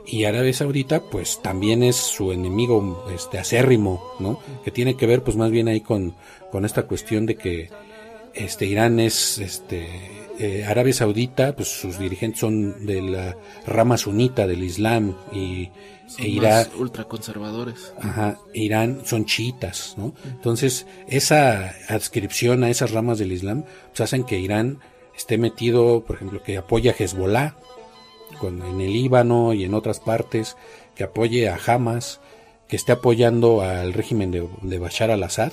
Y 0.07 0.25
Arabia 0.25 0.53
Saudita, 0.53 1.01
pues 1.01 1.41
también 1.43 1.83
es 1.83 1.97
su 1.97 2.33
enemigo 2.33 3.07
este 3.15 3.39
acérrimo, 3.39 4.03
¿no? 4.19 4.41
Que 4.65 4.71
tiene 4.71 4.97
que 4.97 5.07
ver, 5.07 5.23
pues 5.23 5.37
más 5.37 5.51
bien 5.51 5.69
ahí 5.69 5.81
con 5.81 6.15
esta 6.65 6.85
cuestión 6.85 7.27
de 7.27 7.37
que 7.37 7.71
este 8.35 8.67
Irán 8.67 9.01
es 9.01 9.39
este 9.39 9.89
eh, 10.39 10.65
Arabia 10.65 10.95
Saudita, 10.95 11.55
pues 11.55 11.69
sus 11.69 11.99
dirigentes 11.99 12.41
son 12.41 12.87
de 12.87 13.03
la 13.03 13.37
rama 13.67 13.97
sunita 13.97 14.47
del 14.47 14.63
Islam 14.63 15.15
y 15.33 15.71
e 16.19 16.29
Irán 16.29 16.67
ultraconservadores. 16.79 17.93
Ajá, 18.01 18.39
Irán 18.53 19.03
son 19.05 19.25
chiitas, 19.25 19.95
¿no? 19.97 20.15
Entonces, 20.25 20.87
esa 21.07 21.75
adscripción 21.89 22.65
a 22.65 22.71
esas 22.71 22.91
ramas 22.91 23.19
del 23.19 23.33
Islam 23.33 23.65
pues 23.89 24.01
hacen 24.01 24.25
que 24.25 24.39
Irán 24.39 24.79
esté 25.17 25.39
metido, 25.39 26.05
por 26.05 26.17
ejemplo, 26.17 26.43
que 26.43 26.57
apoya 26.57 26.93
a 26.93 26.95
Hezbollah 26.95 27.57
con, 28.39 28.63
en 28.63 28.81
el 28.81 28.93
Líbano 28.93 29.53
y 29.53 29.65
en 29.65 29.75
otras 29.75 30.01
partes, 30.01 30.57
que 30.95 31.05
apoye 31.05 31.49
a 31.49 31.59
Hamas, 31.65 32.21
que 32.73 32.77
esté 32.77 32.93
apoyando 32.93 33.61
al 33.61 33.93
régimen 33.93 34.31
de, 34.31 34.79
Bashar 34.79 35.11
al-Assad, 35.11 35.53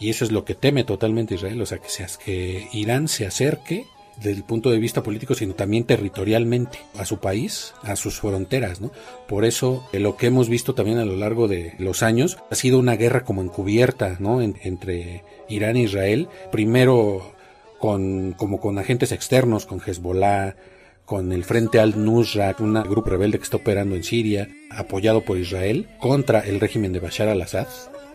y 0.00 0.08
eso 0.08 0.24
es 0.24 0.32
lo 0.32 0.46
que 0.46 0.54
teme 0.54 0.82
totalmente 0.82 1.34
Israel, 1.34 1.60
o 1.60 1.66
sea, 1.66 1.76
que, 1.76 1.90
seas, 1.90 2.16
que 2.16 2.68
Irán 2.72 3.06
se 3.06 3.26
acerque 3.26 3.84
desde 4.16 4.30
el 4.30 4.44
punto 4.44 4.70
de 4.70 4.78
vista 4.78 5.02
político, 5.02 5.34
sino 5.34 5.54
también 5.54 5.84
territorialmente 5.84 6.78
a 6.96 7.04
su 7.04 7.18
país, 7.18 7.74
a 7.82 7.96
sus 7.96 8.18
fronteras, 8.18 8.80
¿no? 8.80 8.92
Por 9.28 9.44
eso 9.44 9.86
eh, 9.92 10.00
lo 10.00 10.16
que 10.16 10.28
hemos 10.28 10.48
visto 10.48 10.74
también 10.74 10.96
a 10.96 11.04
lo 11.04 11.16
largo 11.16 11.48
de 11.48 11.74
los 11.78 12.02
años 12.02 12.38
ha 12.50 12.54
sido 12.54 12.78
una 12.78 12.96
guerra 12.96 13.24
como 13.24 13.42
encubierta, 13.42 14.16
¿no? 14.18 14.40
entre 14.40 15.22
Irán 15.50 15.76
e 15.76 15.82
Israel, 15.82 16.28
primero 16.50 17.34
con 17.78 18.32
como 18.32 18.58
con 18.58 18.78
agentes 18.78 19.12
externos, 19.12 19.66
con 19.66 19.82
Hezbollah, 19.86 20.56
con 21.04 21.32
el 21.32 21.44
Frente 21.44 21.80
al-Nusra, 21.80 22.56
un 22.58 22.74
grupo 22.82 23.10
rebelde 23.10 23.38
que 23.38 23.44
está 23.44 23.58
operando 23.58 23.94
en 23.94 24.04
Siria, 24.04 24.48
apoyado 24.70 25.22
por 25.22 25.38
Israel, 25.38 25.88
contra 26.00 26.40
el 26.40 26.60
régimen 26.60 26.92
de 26.92 27.00
Bashar 27.00 27.28
al-Assad. 27.28 27.66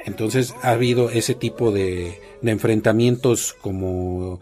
Entonces 0.05 0.55
ha 0.63 0.71
habido 0.71 1.09
ese 1.09 1.35
tipo 1.35 1.71
de, 1.71 2.19
de 2.41 2.51
enfrentamientos 2.51 3.55
como 3.61 4.39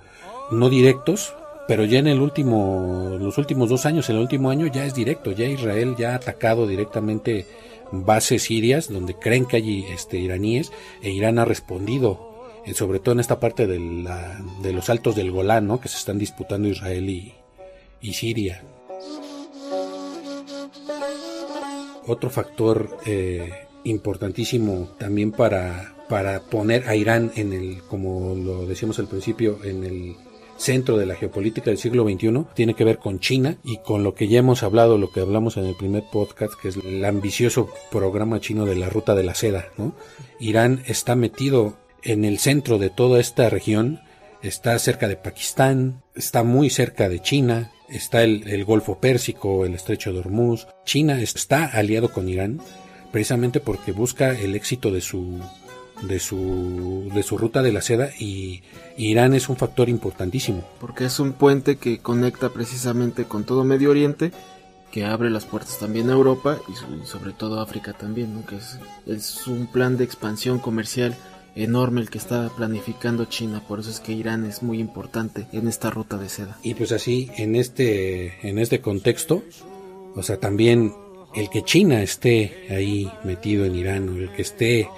no 0.52 0.70
directos, 0.70 1.34
pero 1.68 1.84
ya 1.84 2.00
en 2.00 2.08
el 2.08 2.22
último, 2.22 3.18
los 3.20 3.38
últimos 3.38 3.70
dos 3.70 3.86
años, 3.86 4.10
en 4.10 4.16
el 4.16 4.22
último 4.22 4.50
año 4.50 4.68
ya 4.68 4.86
es 4.86 4.94
directo, 4.94 5.32
ya 5.32 5.46
Israel 5.46 5.96
ya 5.98 6.14
ha 6.14 6.16
atacado 6.16 6.68
directamente 6.68 7.46
bases 7.92 8.44
sirias 8.44 8.92
donde 8.92 9.16
creen 9.16 9.46
que 9.46 9.58
hay 9.58 9.86
este, 9.92 10.18
iraníes 10.18 10.72
e 11.02 11.10
Irán 11.10 11.40
ha 11.40 11.46
respondido, 11.46 12.34
eh, 12.66 12.74
sobre 12.74 13.00
todo 13.00 13.14
en 13.14 13.20
esta 13.20 13.40
parte 13.40 13.68
de, 13.68 13.80
la, 13.80 14.40
de 14.62 14.74
los 14.74 14.90
altos 14.90 15.16
del 15.16 15.32
Golán, 15.32 15.68
¿no? 15.68 15.80
que 15.80 15.90
se 15.90 15.98
están 15.98 16.18
disputando 16.18 16.68
Israel 16.68 17.10
y, 17.10 17.34
y 18.02 18.14
Siria. 18.14 18.64
Otro 22.06 22.30
factor 22.30 22.98
eh, 23.06 23.52
importantísimo 23.84 24.90
también 24.98 25.32
para, 25.32 25.96
para 26.08 26.42
poner 26.42 26.88
a 26.88 26.96
Irán 26.96 27.32
en 27.36 27.54
el, 27.54 27.82
como 27.84 28.36
lo 28.36 28.66
decíamos 28.66 29.00
al 29.00 29.08
principio, 29.08 29.60
en 29.64 29.84
el 29.84 30.16
centro 30.58 30.98
de 30.98 31.06
la 31.06 31.16
geopolítica 31.16 31.70
del 31.70 31.78
siglo 31.78 32.04
XXI 32.04 32.46
tiene 32.54 32.74
que 32.74 32.84
ver 32.84 32.98
con 32.98 33.20
China 33.20 33.58
y 33.64 33.78
con 33.78 34.04
lo 34.04 34.16
que 34.16 34.28
ya 34.28 34.40
hemos 34.40 34.64
hablado, 34.64 34.98
lo 34.98 35.12
que 35.12 35.22
hablamos 35.22 35.58
en 35.58 35.66
el 35.66 35.76
primer 35.76 36.04
podcast, 36.12 36.54
que 36.60 36.70
es 36.70 36.78
el 36.78 37.04
ambicioso 37.06 37.70
programa 37.92 38.40
chino 38.40 38.66
de 38.66 38.76
la 38.76 38.90
ruta 38.90 39.16
de 39.16 39.24
la 39.24 39.36
seda. 39.36 39.68
Irán 40.40 40.84
está 40.88 41.16
metido 41.16 41.78
en 42.04 42.26
el 42.26 42.40
centro 42.40 42.80
de 42.80 42.90
toda 42.90 43.20
esta 43.20 43.50
región, 43.50 44.02
está 44.42 44.78
cerca 44.80 45.08
de 45.08 45.18
Pakistán, 45.18 46.02
está 46.16 46.44
muy 46.44 46.70
cerca 46.70 47.10
de 47.10 47.22
China, 47.22 47.72
está 47.90 48.24
el, 48.24 48.48
el 48.48 48.66
Golfo 48.66 49.00
Pérsico, 49.00 49.66
el 49.66 49.76
Estrecho 49.76 50.14
de 50.14 50.20
Hormuz. 50.20 50.68
China 50.86 51.22
está 51.22 51.66
aliado 51.66 52.12
con 52.12 52.30
Irán 52.30 52.62
precisamente 53.12 53.60
porque 53.60 53.92
busca 53.92 54.32
el 54.32 54.56
éxito 54.56 54.92
de 54.92 55.02
su 55.02 55.40
de 56.02 56.20
su, 56.20 57.10
de 57.14 57.24
su 57.24 57.38
ruta 57.38 57.62
de 57.62 57.72
la 57.72 57.82
seda 57.82 58.10
y 58.20 58.62
Irán 58.98 59.34
es 59.34 59.50
un 59.50 59.58
factor 59.58 59.90
importantísimo. 59.90 60.64
Porque 60.80 61.06
es 61.06 61.20
un 61.20 61.34
puente 61.34 61.78
que 61.78 62.00
conecta 62.00 62.50
precisamente 62.50 63.26
con 63.26 63.46
todo 63.46 63.64
Medio 63.64 63.90
Oriente, 63.90 64.32
que 64.92 65.06
abre 65.06 65.30
las 65.30 65.46
puertas 65.46 65.80
también 65.80 66.10
a 66.10 66.14
Europa 66.14 66.60
y, 66.70 67.06
sobre 67.06 67.34
todo 67.34 67.60
a 67.60 67.64
África 67.64 67.94
también, 67.94 68.44
que 68.44 68.58
es, 68.58 68.80
es 69.06 69.48
un 69.48 69.68
plan 69.68 69.98
de 69.98 70.04
expansión 70.04 70.60
comercial 70.60 71.16
enorme 71.64 72.02
el 72.02 72.10
que 72.10 72.18
está 72.18 72.50
planificando 72.56 73.26
China, 73.26 73.64
por 73.68 73.80
eso 73.80 73.90
es 73.90 74.00
que 74.00 74.14
Irán 74.14 74.46
es 74.46 74.64
muy 74.64 74.80
importante 74.80 75.48
en 75.52 75.68
esta 75.68 75.90
ruta 75.90 76.18
de 76.18 76.30
seda. 76.30 76.58
Y 76.64 76.74
pues 76.76 76.92
así, 76.92 77.30
en 77.38 77.56
este, 77.56 78.48
en 78.48 78.60
este 78.60 78.82
contexto, 78.82 79.44
o 80.16 80.24
sea, 80.24 80.40
también 80.40 80.94
el 81.36 81.50
que 81.50 81.64
China 81.64 82.02
esté 82.02 82.68
ahí 82.70 83.12
metido 83.24 83.66
en 83.66 83.76
Irán, 83.76 84.10
o 84.10 84.18
el 84.18 84.32
que 84.32 84.42
esté 84.42 84.90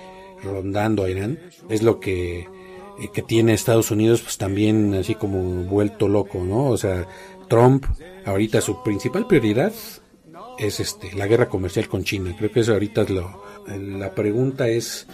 rondando 0.44 1.04
a 1.04 1.10
Irán, 1.10 1.40
es 1.70 1.84
lo 1.84 2.00
que, 2.00 2.40
eh, 2.40 2.48
que 3.14 3.22
tiene 3.22 3.54
Estados 3.54 3.92
Unidos 3.92 4.22
pues 4.22 4.38
también 4.38 4.94
así 4.94 5.16
como 5.16 5.42
vuelto 5.64 6.08
loco, 6.08 6.44
¿no? 6.44 6.68
O 6.68 6.78
sea, 6.78 7.08
Trump 7.48 7.86
ahorita 8.26 8.62
su 8.62 8.84
principal 8.84 9.28
prioridad 9.28 9.74
es 10.58 10.80
este 10.80 11.14
la 11.14 11.28
guerra 11.28 11.50
comercial 11.50 11.88
con 11.88 12.04
China. 12.04 12.36
Creo 12.38 12.52
que 12.52 12.60
eso 12.60 12.74
ahorita 12.74 13.02
es 13.04 13.10
lo 13.10 13.44
la 13.78 14.14
pregunta 14.16 14.68
es 14.68 15.08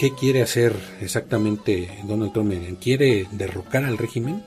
¿qué 0.00 0.14
quiere 0.14 0.40
hacer 0.40 0.74
exactamente 1.02 1.90
Donald 2.04 2.32
Trump? 2.32 2.54
¿Quiere 2.80 3.26
derrocar 3.32 3.84
al 3.84 3.98
régimen 3.98 4.42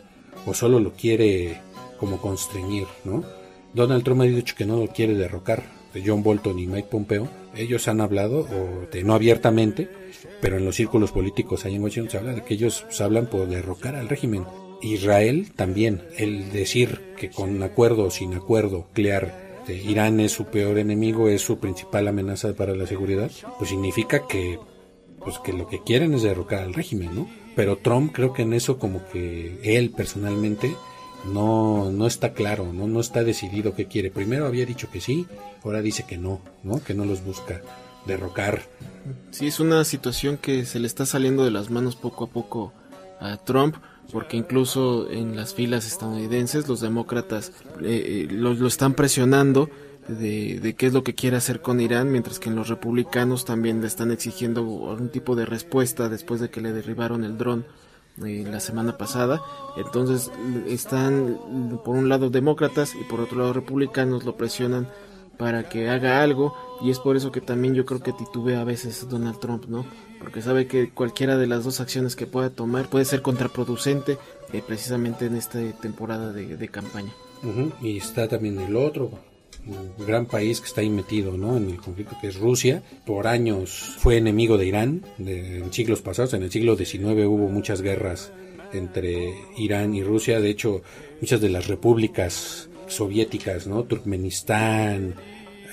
o 0.48 0.56
solo 0.56 0.80
lo 0.80 0.94
quiere 0.94 1.62
como 2.00 2.20
constreñir, 2.20 2.88
¿no? 3.04 3.24
Donald 3.72 4.04
Trump 4.04 4.22
ha 4.22 4.24
dicho 4.24 4.56
que 4.58 4.66
no 4.66 4.78
lo 4.78 4.88
quiere 4.88 5.14
derrocar, 5.14 5.62
de 5.94 6.02
John 6.04 6.24
Bolton 6.24 6.58
y 6.58 6.66
Mike 6.66 6.88
Pompeo, 6.90 7.28
ellos 7.56 7.88
han 7.88 8.02
hablado, 8.02 8.40
o 8.40 8.88
de, 8.92 9.04
no 9.04 9.14
abiertamente, 9.14 9.88
pero 10.42 10.58
en 10.58 10.66
los 10.66 10.76
círculos 10.76 11.12
políticos 11.12 11.66
ahí 11.66 11.76
en 11.76 11.84
Washington 11.84 12.10
se 12.10 12.18
habla 12.18 12.34
de 12.34 12.44
que 12.44 12.56
ellos 12.56 12.84
hablan 13.00 13.28
por 13.28 13.48
derrocar 13.48 13.96
al 13.96 14.10
régimen. 14.10 14.46
Israel 14.82 15.52
también, 15.56 16.02
el 16.18 16.52
decir 16.52 17.00
que 17.16 17.30
con 17.30 17.62
acuerdo 17.62 18.06
o 18.06 18.10
sin 18.10 18.34
acuerdo 18.34 18.88
nuclear 18.88 19.64
Irán 19.68 20.20
es 20.20 20.32
su 20.32 20.46
peor 20.46 20.80
enemigo, 20.80 21.30
es 21.30 21.44
su 21.44 21.60
principal 21.60 22.08
amenaza 22.08 22.54
para 22.54 22.76
la 22.76 22.88
seguridad, 22.88 23.32
pues 23.60 23.70
significa 23.70 24.28
que 24.28 24.58
pues 25.24 25.40
que 25.40 25.54
lo 25.54 25.68
que 25.68 25.82
quieren 25.82 26.14
es 26.14 26.24
derrocar 26.24 26.60
al 26.60 26.74
régimen, 26.74 27.16
¿no? 27.16 27.28
Pero 27.56 27.78
Trump 27.78 28.12
creo 28.14 28.34
que 28.34 28.42
en 28.42 28.54
eso 28.54 28.80
como 28.80 29.06
que 29.10 29.60
él 29.64 29.92
personalmente 29.92 30.76
no, 31.26 31.92
no 31.92 32.08
está 32.08 32.34
claro, 32.34 32.72
¿no? 32.74 32.88
no 32.88 33.00
está 33.00 33.24
decidido 33.24 33.76
qué 33.76 33.86
quiere. 33.86 34.12
Primero 34.12 34.46
había 34.46 34.66
dicho 34.66 34.90
que 34.92 35.02
sí, 35.02 35.28
ahora 35.64 35.82
dice 35.82 36.06
que 36.08 36.18
no, 36.18 36.42
¿no? 36.64 36.84
que 36.84 36.94
no 36.94 37.06
los 37.06 37.24
busca 37.24 37.62
derrocar. 38.06 38.64
Sí, 39.32 39.48
es 39.48 39.60
una 39.60 39.84
situación 39.84 40.38
que 40.38 40.66
se 40.66 40.80
le 40.80 40.88
está 40.88 41.06
saliendo 41.06 41.46
de 41.46 41.52
las 41.52 41.70
manos 41.70 41.96
poco 41.96 42.26
a 42.26 42.28
poco 42.28 42.74
a 43.20 43.38
Trump, 43.38 43.76
porque 44.12 44.38
incluso 44.38 45.10
en 45.10 45.36
las 45.36 45.54
filas 45.54 45.88
estadounidenses 45.88 46.68
los 46.68 46.82
demócratas 46.82 47.52
eh, 47.82 48.28
eh, 48.28 48.28
lo, 48.30 48.68
están 48.68 48.94
presionando 48.94 49.70
de, 50.08 50.76
qué 50.78 50.88
es 50.88 50.94
lo 50.94 51.04
que 51.04 51.16
quiere 51.16 51.38
hacer 51.38 51.62
con 51.62 51.80
Irán, 51.80 52.12
mientras 52.12 52.40
que 52.40 52.50
los 52.50 52.70
republicanos 52.70 53.46
también 53.46 53.82
le 53.82 53.88
están 53.88 54.12
exigiendo 54.12 54.62
algún 54.62 55.10
tipo 55.10 55.36
de 55.36 55.46
respuesta 55.46 56.10
después 56.10 56.42
de 56.42 56.50
que 56.50 56.62
le 56.62 56.74
derribaron 56.74 57.24
el 57.24 57.38
dron 57.38 57.66
eh, 58.26 58.46
la 58.50 58.60
semana 58.60 58.98
pasada. 58.98 59.42
Entonces 59.78 60.32
están 60.68 61.40
por 61.84 61.96
un 61.96 62.10
lado 62.10 62.30
demócratas 62.30 62.94
y 62.96 63.04
por 63.06 63.20
otro 63.20 63.40
lado 63.40 63.54
republicanos 63.54 64.24
lo 64.24 64.36
presionan 64.36 64.88
para 65.38 65.68
que 65.68 65.90
haga 65.90 66.22
algo 66.22 66.56
y 66.82 66.92
es 66.92 67.00
por 67.00 67.16
eso 67.16 67.32
que 67.32 67.42
también 67.42 67.74
yo 67.74 67.86
creo 67.86 68.02
que 68.02 68.14
titubea 68.14 68.62
a 68.62 68.66
veces 68.66 69.08
Donald 69.10 69.40
Trump, 69.40 69.66
¿no? 69.68 69.86
Porque 70.20 70.42
sabe 70.42 70.68
que 70.68 70.92
cualquiera 70.92 71.38
de 71.38 71.48
las 71.48 71.64
dos 71.64 71.80
acciones 71.80 72.16
que 72.16 72.28
pueda 72.28 72.50
tomar 72.50 72.88
puede 72.88 73.06
ser 73.06 73.22
contraproducente 73.22 74.18
eh, 74.54 74.62
precisamente 74.66 75.26
en 75.26 75.36
esta 75.36 75.60
temporada 75.82 76.32
de, 76.32 76.68
campaña. 76.70 77.12
Y 77.82 77.98
está 77.98 78.28
también 78.28 78.60
el 78.60 78.76
otro 78.76 79.33
gran 80.06 80.26
país 80.26 80.60
que 80.60 80.68
está 80.68 80.82
ahí 80.82 80.90
metido 80.90 81.38
¿no? 81.38 81.58
en 81.58 81.70
el 81.70 81.78
conflicto 81.78 82.18
que 82.20 82.28
es 82.28 82.36
Rusia. 82.38 82.84
Por 83.06 83.28
años 83.28 83.96
fue 83.98 84.18
enemigo 84.18 84.58
de 84.58 84.66
Irán 84.68 85.06
en 85.20 85.72
siglos 85.72 86.02
pasados. 86.02 86.34
En 86.34 86.44
el 86.44 86.52
siglo 86.52 86.76
XIX 86.76 87.26
hubo 87.26 87.50
muchas 87.50 87.82
guerras 87.82 88.32
entre 88.74 89.34
Irán 89.58 89.96
y 89.96 90.04
Rusia. 90.04 90.40
De 90.40 90.50
hecho, 90.50 90.82
muchas 91.22 91.42
de 91.42 91.50
las 91.50 91.68
repúblicas 91.68 92.70
soviéticas, 92.88 93.68
¿no? 93.68 93.84
Turkmenistán, 93.84 95.16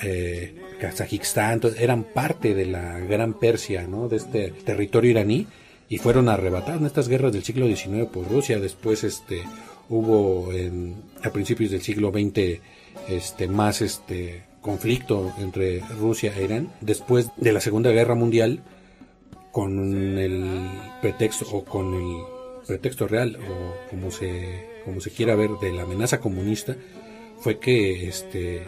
eh, 0.03 0.55
Kazajistán, 0.81 1.61
eran 1.79 2.05
parte 2.05 2.55
de 2.55 2.67
la 2.67 2.99
Gran 3.01 3.39
Persia, 3.39 3.87
¿no? 3.87 4.09
de 4.09 4.17
este 4.17 4.51
territorio 4.65 5.11
iraní 5.11 5.47
y 5.89 5.99
fueron 5.99 6.29
arrebatados 6.29 6.81
en 6.81 6.87
estas 6.87 7.09
guerras 7.09 7.33
del 7.33 7.45
siglo 7.45 7.67
XIX 7.67 8.07
por 8.07 8.29
Rusia. 8.29 8.59
Después 8.61 9.05
este, 9.05 9.43
hubo 9.89 10.53
en, 10.53 10.95
a 11.23 11.31
principios 11.31 11.71
del 11.73 11.83
siglo 11.83 12.11
XX 12.11 12.61
este, 13.09 13.49
más 13.49 13.81
este, 13.83 14.43
conflicto 14.61 15.33
entre 15.39 15.81
Rusia 15.99 16.33
e 16.37 16.45
Irán. 16.45 16.73
Después 16.81 17.31
de 17.37 17.53
la 17.53 17.61
Segunda 17.61 17.91
Guerra 17.91 18.15
Mundial, 18.15 18.63
con 19.53 20.19
el 20.19 20.69
pretexto 21.01 21.47
o 21.51 21.65
con 21.65 21.95
el 21.95 22.23
pretexto 22.67 23.09
real 23.09 23.37
o 23.37 23.91
como 23.91 24.11
se, 24.11 24.69
como 24.85 25.01
se 25.01 25.11
quiera 25.11 25.35
ver 25.35 25.51
de 25.61 25.73
la 25.73 25.83
amenaza 25.83 26.21
comunista, 26.21 26.77
fue 27.39 27.59
que 27.59 28.09
este, 28.09 28.67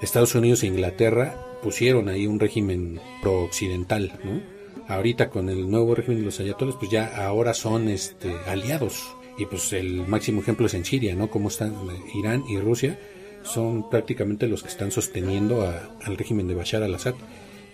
Estados 0.00 0.34
Unidos 0.34 0.62
e 0.62 0.68
Inglaterra 0.68 1.36
pusieron 1.62 2.08
ahí 2.08 2.26
un 2.26 2.40
régimen 2.40 3.00
pro-occidental, 3.20 4.18
¿no? 4.24 4.40
Ahorita 4.88 5.30
con 5.30 5.48
el 5.48 5.70
nuevo 5.70 5.94
régimen 5.94 6.18
de 6.18 6.24
los 6.26 6.40
ayatoles, 6.40 6.74
pues 6.78 6.90
ya 6.90 7.24
ahora 7.26 7.54
son 7.54 7.88
este, 7.88 8.32
aliados. 8.46 9.14
Y 9.38 9.46
pues 9.46 9.72
el 9.72 10.06
máximo 10.06 10.40
ejemplo 10.42 10.66
es 10.66 10.74
en 10.74 10.84
Siria, 10.84 11.14
¿no? 11.14 11.30
Como 11.30 11.48
están 11.48 11.74
Irán 12.14 12.44
y 12.48 12.58
Rusia 12.58 12.98
son 13.42 13.88
prácticamente 13.90 14.46
los 14.46 14.62
que 14.62 14.68
están 14.68 14.90
sosteniendo 14.90 15.62
al 15.62 16.16
régimen 16.16 16.48
de 16.48 16.54
Bashar 16.54 16.82
al-Assad. 16.82 17.14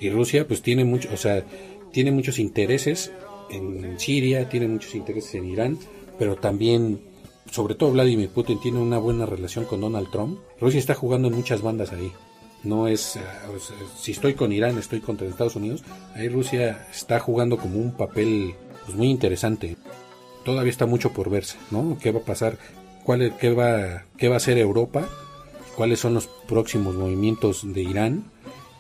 Y 0.01 0.11
Rusia 0.11 0.47
pues 0.47 0.63
tiene 0.63 0.85
mucho, 0.85 1.09
o 1.13 1.17
sea, 1.17 1.45
tiene 1.93 2.11
muchos 2.13 2.39
intereses 2.39 3.13
en 3.51 3.99
Siria, 3.99 4.49
tiene 4.49 4.69
muchos 4.69 4.95
intereses 4.95 5.35
en 5.35 5.47
Irán, 5.47 5.79
pero 6.19 6.37
también 6.37 7.01
sobre 7.51 7.75
todo 7.75 7.93
Vladimir 7.93 8.29
Putin 8.29 8.61
tiene 8.61 8.79
una 8.79 8.99
buena 8.99 9.27
relación 9.27 9.65
con 9.65 9.81
Donald 9.81 10.11
Trump. 10.11 10.39
Rusia 10.61 10.79
está 10.79 10.95
jugando 10.95 11.29
en 11.29 11.35
muchas 11.35 11.63
bandas 11.63 11.93
ahí. 11.93 12.13
No 12.65 12.89
es, 12.89 13.17
eh, 13.17 13.21
si 13.97 14.13
estoy 14.13 14.35
con 14.35 14.53
Irán, 14.53 14.79
estoy 14.79 15.01
contra 15.01 15.27
Estados 15.27 15.57
Unidos. 15.57 15.85
Ahí 16.15 16.29
Rusia 16.29 16.87
está 16.93 17.21
jugando 17.21 17.57
como 17.57 17.79
un 17.79 17.93
papel 17.93 18.55
pues, 18.85 18.97
muy 18.97 19.09
interesante. 19.09 19.77
Todavía 20.45 20.71
está 20.71 20.87
mucho 20.87 21.13
por 21.13 21.31
verse, 21.31 21.57
¿no? 21.71 21.99
¿Qué 22.01 22.11
va 22.11 22.21
a 22.21 22.25
pasar? 22.25 22.59
¿Cuál, 23.05 23.37
qué, 23.39 23.51
va, 23.51 24.05
¿Qué 24.17 24.29
va 24.29 24.35
a 24.35 24.39
hacer 24.39 24.59
Europa? 24.59 25.09
¿Cuáles 25.79 26.01
son 26.01 26.13
los 26.13 26.27
próximos 26.27 26.97
movimientos 26.97 27.73
de 27.73 27.83
Irán? 27.83 28.25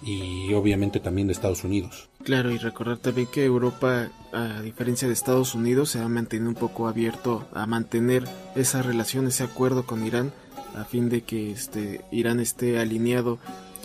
Y 0.02 0.52
obviamente 0.54 0.98
también 0.98 1.28
de 1.28 1.32
Estados 1.32 1.62
Unidos. 1.62 2.08
Claro, 2.24 2.50
y 2.50 2.58
recordar 2.58 2.98
también 2.98 3.28
que 3.28 3.44
Europa, 3.44 4.08
a 4.32 4.60
diferencia 4.62 5.06
de 5.06 5.14
Estados 5.14 5.54
Unidos, 5.54 5.90
se 5.90 6.00
ha 6.00 6.08
mantenido 6.08 6.48
un 6.48 6.56
poco 6.56 6.88
abierto 6.88 7.46
a 7.54 7.66
mantener 7.66 8.24
esa 8.56 8.82
relación, 8.82 9.28
ese 9.28 9.44
acuerdo 9.44 9.86
con 9.86 10.04
Irán, 10.04 10.32
a 10.74 10.84
fin 10.84 11.08
de 11.08 11.22
que 11.22 11.52
este, 11.52 12.00
Irán 12.10 12.40
esté 12.40 12.80
alineado 12.80 13.38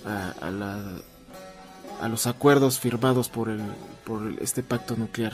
a, 0.08 0.34
los 2.10 2.26
acuerdos 2.26 2.80
firmados 2.80 3.30
por, 3.30 3.49
el, 3.49 3.62
por 4.06 4.23
este 4.41 4.63
pacto 4.63 4.95
nuclear. 4.95 5.34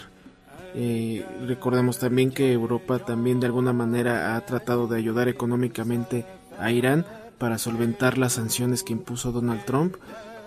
Eh, 0.75 1.25
recordemos 1.47 1.97
también 1.97 2.31
que 2.31 2.51
Europa 2.51 2.99
también 2.99 3.39
de 3.39 3.45
alguna 3.45 3.71
manera 3.71 4.35
ha 4.35 4.45
tratado 4.45 4.87
de 4.87 4.97
ayudar 4.97 5.29
económicamente 5.29 6.25
a 6.59 6.73
Irán 6.73 7.05
para 7.39 7.57
solventar 7.57 8.17
las 8.17 8.33
sanciones 8.33 8.83
que 8.83 8.93
impuso 8.93 9.31
Donald 9.31 9.65
Trump 9.65 9.95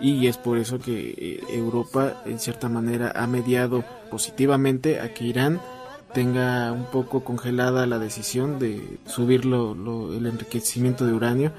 y 0.00 0.26
es 0.26 0.37
por 0.37 0.59
eso 0.59 0.78
que 0.78 1.14
eh, 1.16 1.40
Europa 1.50 2.22
en 2.26 2.38
cierta 2.38 2.68
manera 2.68 3.12
ha 3.14 3.26
mediado 3.26 3.85
positivamente 4.11 5.00
a 5.00 5.14
que 5.14 5.24
Irán 5.24 5.61
tenga 6.12 6.72
un 6.72 6.85
poco 6.87 7.24
congelada 7.24 7.87
la 7.87 7.98
decisión 7.98 8.59
de 8.59 8.98
subir 9.07 9.42
el 9.44 10.26
enriquecimiento 10.26 11.07
de 11.07 11.14
uranio 11.14 11.52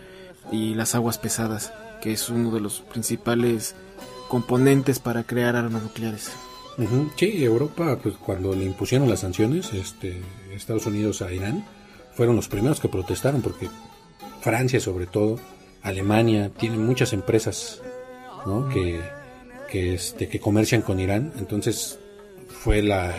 y 0.51 0.75
las 0.75 0.93
aguas 0.93 1.17
pesadas, 1.17 1.73
que 2.01 2.11
es 2.11 2.29
uno 2.29 2.51
de 2.51 2.61
los 2.61 2.81
principales 2.81 3.75
componentes 4.27 4.99
para 4.99 5.23
crear 5.23 5.55
armas 5.55 5.81
nucleares. 5.81 6.31
Sí, 7.15 7.43
Europa, 7.43 7.97
pues 8.01 8.15
cuando 8.17 8.53
le 8.55 8.65
impusieron 8.65 9.09
las 9.09 9.21
sanciones, 9.21 9.73
este, 9.73 10.21
Estados 10.51 10.85
Unidos 10.85 11.21
a 11.21 11.31
Irán, 11.31 11.65
fueron 12.15 12.35
los 12.35 12.47
primeros 12.47 12.79
que 12.79 12.89
protestaron 12.89 13.41
porque 13.41 13.69
Francia 14.43 14.79
sobre 14.81 15.05
todo, 15.05 15.39
Alemania, 15.81 16.51
tienen 16.57 16.85
muchas 16.85 17.13
empresas 17.13 17.81
que, 18.73 18.99
que, 19.71 19.93
este, 19.93 20.27
que 20.27 20.39
comercian 20.39 20.81
con 20.81 20.99
Irán. 20.99 21.31
Entonces 21.39 21.97
fue, 22.49 22.81
la, 22.81 23.13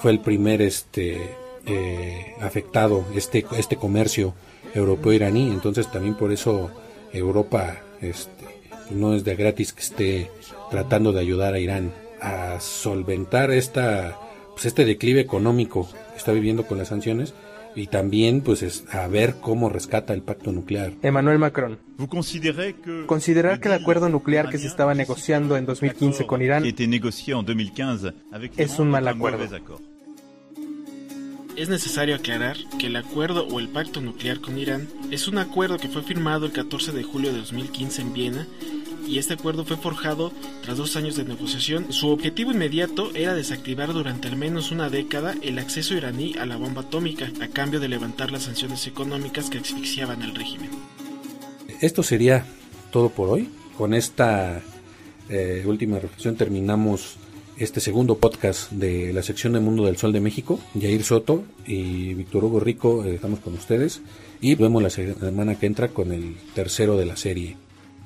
fue 0.00 0.10
el 0.10 0.20
primer 0.20 0.60
este, 0.62 1.20
eh, 1.66 2.34
afectado 2.40 3.04
este, 3.14 3.46
este 3.56 3.76
comercio 3.76 4.34
europeo-iraní. 4.74 5.50
Entonces 5.50 5.90
también 5.90 6.16
por 6.16 6.32
eso 6.32 6.70
Europa 7.12 7.78
este, 8.00 8.44
no 8.90 9.14
es 9.14 9.22
de 9.22 9.36
gratis 9.36 9.72
que 9.72 9.82
esté 9.82 10.30
tratando 10.70 11.12
de 11.12 11.20
ayudar 11.20 11.54
a 11.54 11.60
Irán 11.60 11.92
a 12.20 12.58
solventar 12.60 13.52
esta, 13.52 14.18
pues 14.52 14.66
este 14.66 14.84
declive 14.84 15.20
económico 15.20 15.88
está 16.16 16.32
viviendo 16.32 16.66
con 16.66 16.78
las 16.78 16.88
sanciones 16.88 17.34
y 17.76 17.88
también 17.88 18.40
pues 18.40 18.62
es 18.62 18.84
a 18.92 19.06
ver 19.06 19.36
cómo 19.40 19.68
rescata 19.68 20.14
el 20.14 20.22
pacto 20.22 20.50
nuclear. 20.50 20.94
Emmanuel 21.02 21.38
Macron. 21.38 21.78
Considerar 23.06 23.60
que 23.60 23.68
el 23.68 23.74
acuerdo 23.74 24.08
nuclear 24.08 24.48
que 24.48 24.58
se 24.58 24.66
estaba 24.66 24.94
negociando 24.94 25.56
en 25.56 25.66
2015 25.66 26.26
con 26.26 26.42
Irán 26.42 26.64
es 28.56 28.78
un 28.78 28.90
mal 28.90 29.06
acuerdo. 29.06 29.46
Es 31.54 31.70
necesario 31.70 32.16
aclarar 32.16 32.56
que 32.78 32.88
el 32.88 32.96
acuerdo 32.96 33.46
o 33.48 33.60
el 33.60 33.68
pacto 33.68 34.02
nuclear 34.02 34.40
con 34.40 34.58
Irán 34.58 34.88
es 35.10 35.26
un 35.26 35.38
acuerdo 35.38 35.78
que 35.78 35.88
fue 35.88 36.02
firmado 36.02 36.44
el 36.44 36.52
14 36.52 36.92
de 36.92 37.02
julio 37.02 37.32
de 37.32 37.38
2015 37.38 38.02
en 38.02 38.12
Viena 38.12 38.46
y 39.06 39.18
este 39.18 39.34
acuerdo 39.34 39.64
fue 39.64 39.76
forjado 39.76 40.32
tras 40.62 40.76
dos 40.76 40.96
años 40.96 41.16
de 41.16 41.24
negociación. 41.24 41.92
Su 41.92 42.08
objetivo 42.08 42.52
inmediato 42.52 43.14
era 43.14 43.34
desactivar 43.34 43.92
durante 43.92 44.28
al 44.28 44.36
menos 44.36 44.70
una 44.70 44.90
década 44.90 45.34
el 45.42 45.58
acceso 45.58 45.94
iraní 45.94 46.34
a 46.38 46.46
la 46.46 46.56
bomba 46.56 46.82
atómica, 46.82 47.30
a 47.40 47.48
cambio 47.48 47.80
de 47.80 47.88
levantar 47.88 48.30
las 48.30 48.44
sanciones 48.44 48.86
económicas 48.86 49.50
que 49.50 49.58
asfixiaban 49.58 50.22
al 50.22 50.34
régimen. 50.34 50.70
Esto 51.80 52.02
sería 52.02 52.46
todo 52.90 53.10
por 53.10 53.28
hoy. 53.28 53.48
Con 53.76 53.94
esta 53.94 54.62
eh, 55.28 55.62
última 55.66 55.98
reflexión 55.98 56.36
terminamos 56.36 57.16
este 57.58 57.80
segundo 57.80 58.18
podcast 58.18 58.70
de 58.70 59.12
la 59.12 59.22
sección 59.22 59.52
de 59.54 59.60
Mundo 59.60 59.84
del 59.84 59.96
Sol 59.96 60.12
de 60.12 60.20
México. 60.20 60.58
Jair 60.78 61.04
Soto 61.04 61.44
y 61.66 62.14
Víctor 62.14 62.44
Hugo 62.44 62.60
Rico 62.60 63.04
eh, 63.04 63.14
estamos 63.14 63.40
con 63.40 63.54
ustedes 63.54 64.00
y 64.40 64.54
vemos 64.54 64.82
la 64.82 64.90
semana 64.90 65.58
que 65.58 65.66
entra 65.66 65.88
con 65.88 66.12
el 66.12 66.36
tercero 66.54 66.96
de 66.96 67.06
la 67.06 67.16
serie. 67.16 67.56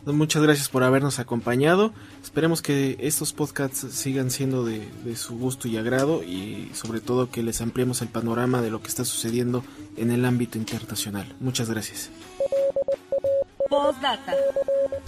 Muchas 0.07 0.43
gracias 0.43 0.71
por 0.71 0.83
habernos 0.83 1.19
acompañado. 1.19 1.93
Esperemos 2.23 2.63
que 2.63 2.97
estos 3.01 3.35
podcasts 3.35 3.87
sigan 3.91 4.31
siendo 4.31 4.65
de, 4.65 4.89
su 5.15 5.37
gusto 5.37 5.69
y 5.69 5.77
agrado 5.77 6.23
y 6.23 6.71
sobre 6.73 7.01
todo 7.01 7.31
que 7.31 7.43
les 7.43 7.61
ampliemos 7.61 8.01
el 8.01 8.09
panorama 8.09 8.63
de 8.63 8.71
lo 8.71 8.81
que 8.81 8.89
está 8.89 9.05
sucediendo 9.05 9.63
en 9.99 10.11
el 10.11 10.25
ámbito 10.25 10.57
internacional. 10.57 11.35
Muchas 11.39 11.69
gracias. 11.69 12.11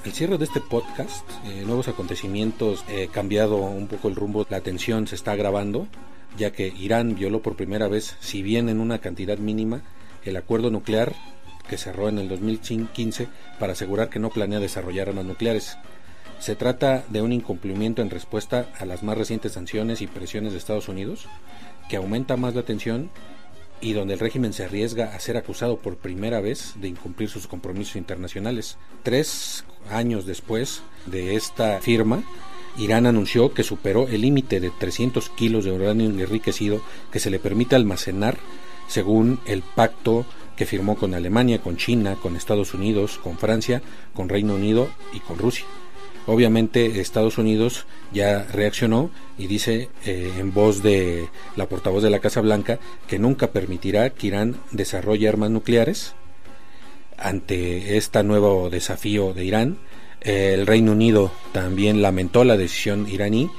El 0.05 0.12
cierre 0.12 0.37
de 0.37 0.44
este 0.44 0.61
podcast, 0.61 1.28
eh, 1.44 1.62
nuevos 1.64 1.88
acontecimientos, 1.88 2.85
he 2.88 3.09
cambiado 3.09 3.57
un 3.57 3.88
poco 3.88 4.09
el 4.09 4.14
rumbo, 4.14 4.46
la 4.50 4.59
atención 4.59 5.07
se 5.07 5.14
está 5.14 5.33
agravando, 5.33 5.87
ya 6.37 6.52
que 6.52 6.68
Irán 6.68 7.14
violó 7.14 7.40
por 7.40 7.57
primera 7.57 7.88
vez, 7.88 8.16
si 8.20 8.42
bien 8.42 8.68
en 8.68 8.78
una 8.78 8.98
cantidad 8.98 9.38
mínima, 9.38 9.83
el 10.24 10.37
acuerdo 10.37 10.70
nuclear 10.70 11.14
que 11.68 11.79
cerró 11.79 12.09
en 12.09 12.18
el 12.18 12.29
2015 12.29 13.29
para 13.59 13.72
asegurar 13.72 14.09
que 14.09 14.18
no 14.18 14.31
planea 14.31 14.61
desarrollar 14.61 15.09
armas 15.09 15.25
nucleares. 15.25 15.79
Se 16.38 16.57
trata 16.57 17.05
de 17.09 17.22
un 17.22 17.33
incumplimiento 17.33 18.03
en 18.03 18.11
respuesta 18.11 18.68
a 18.79 18.85
las 18.85 19.03
más 19.03 19.16
recientes 19.16 19.53
sanciones 19.53 20.03
y 20.03 20.07
presiones 20.07 20.53
de 20.53 20.59
Estados 20.59 20.88
Unidos, 20.88 21.29
que 21.88 21.96
aumenta 21.96 22.37
más 22.37 22.55
la 22.55 22.64
tensión 22.64 23.11
y 23.81 23.92
donde 23.92 24.14
el 24.14 24.20
régimen 24.20 24.53
se 24.53 24.64
arriesga 24.64 25.14
a 25.14 25.20
ser 25.20 25.37
acusado 25.37 25.77
por 25.77 25.96
primera 25.96 26.40
vez 26.40 26.75
de 26.77 26.88
incumplir 26.88 27.29
sus 27.29 27.46
compromisos 27.46 27.96
internacionales. 27.96 28.79
Tres 29.03 29.64
años 29.90 30.25
después 30.25 30.83
de 31.07 31.37
esta 31.37 31.81
firma, 31.81 32.22
Irán 32.79 33.07
anunció 33.07 33.53
que 33.53 33.64
superó 33.64 34.09
el 34.09 34.22
límite 34.22 34.61
de 34.61 34.70
300 34.70 35.29
kilos 35.31 35.64
de 35.64 35.72
uranio 35.72 36.09
enriquecido 36.09 36.81
que 37.11 37.20
se 37.20 37.31
le 37.31 37.38
permite 37.38 37.77
almacenar 37.77 38.38
según 38.88 39.40
el 39.46 39.62
pacto 39.62 40.25
que 40.62 40.66
firmó 40.66 40.94
con 40.94 41.12
Alemania, 41.12 41.61
con 41.61 41.77
China, 41.77 42.14
con 42.22 42.37
Estados 42.37 42.72
Unidos, 42.72 43.18
con 43.18 43.37
Francia, 43.37 43.83
con 44.14 44.29
Reino 44.29 44.55
Unido 44.55 44.88
y 45.12 45.18
con 45.18 45.37
Rusia. 45.37 45.66
Obviamente 46.27 47.01
Estados 47.01 47.37
Unidos 47.37 47.85
ya 48.12 48.44
reaccionó 48.44 49.11
y 49.37 49.48
dice 49.48 49.88
eh, 50.07 50.33
en 50.38 50.55
voz 50.55 50.81
de 50.81 51.29
la 51.57 51.66
portavoz 51.68 52.01
de 52.05 52.11
la 52.11 52.20
Casa 52.20 52.40
Blanca 52.42 52.79
que 53.09 53.18
nunca 53.18 53.51
permitirá 53.51 54.11
que 54.11 54.29
Irán 54.29 54.55
desarrolle 54.70 55.29
armas 55.29 55.51
nucleares 55.51 56.14
ante 57.18 57.96
este 57.96 58.22
nuevo 58.22 58.70
desafío 58.70 59.35
de 59.35 59.44
Irán. 59.44 59.79
el 60.20 60.64
Reino 60.64 60.92
Unido 60.92 61.33
también 61.51 62.03
lamentó 62.03 62.44
la 62.44 62.57
decisión 62.57 63.09
iraní, 63.09 63.51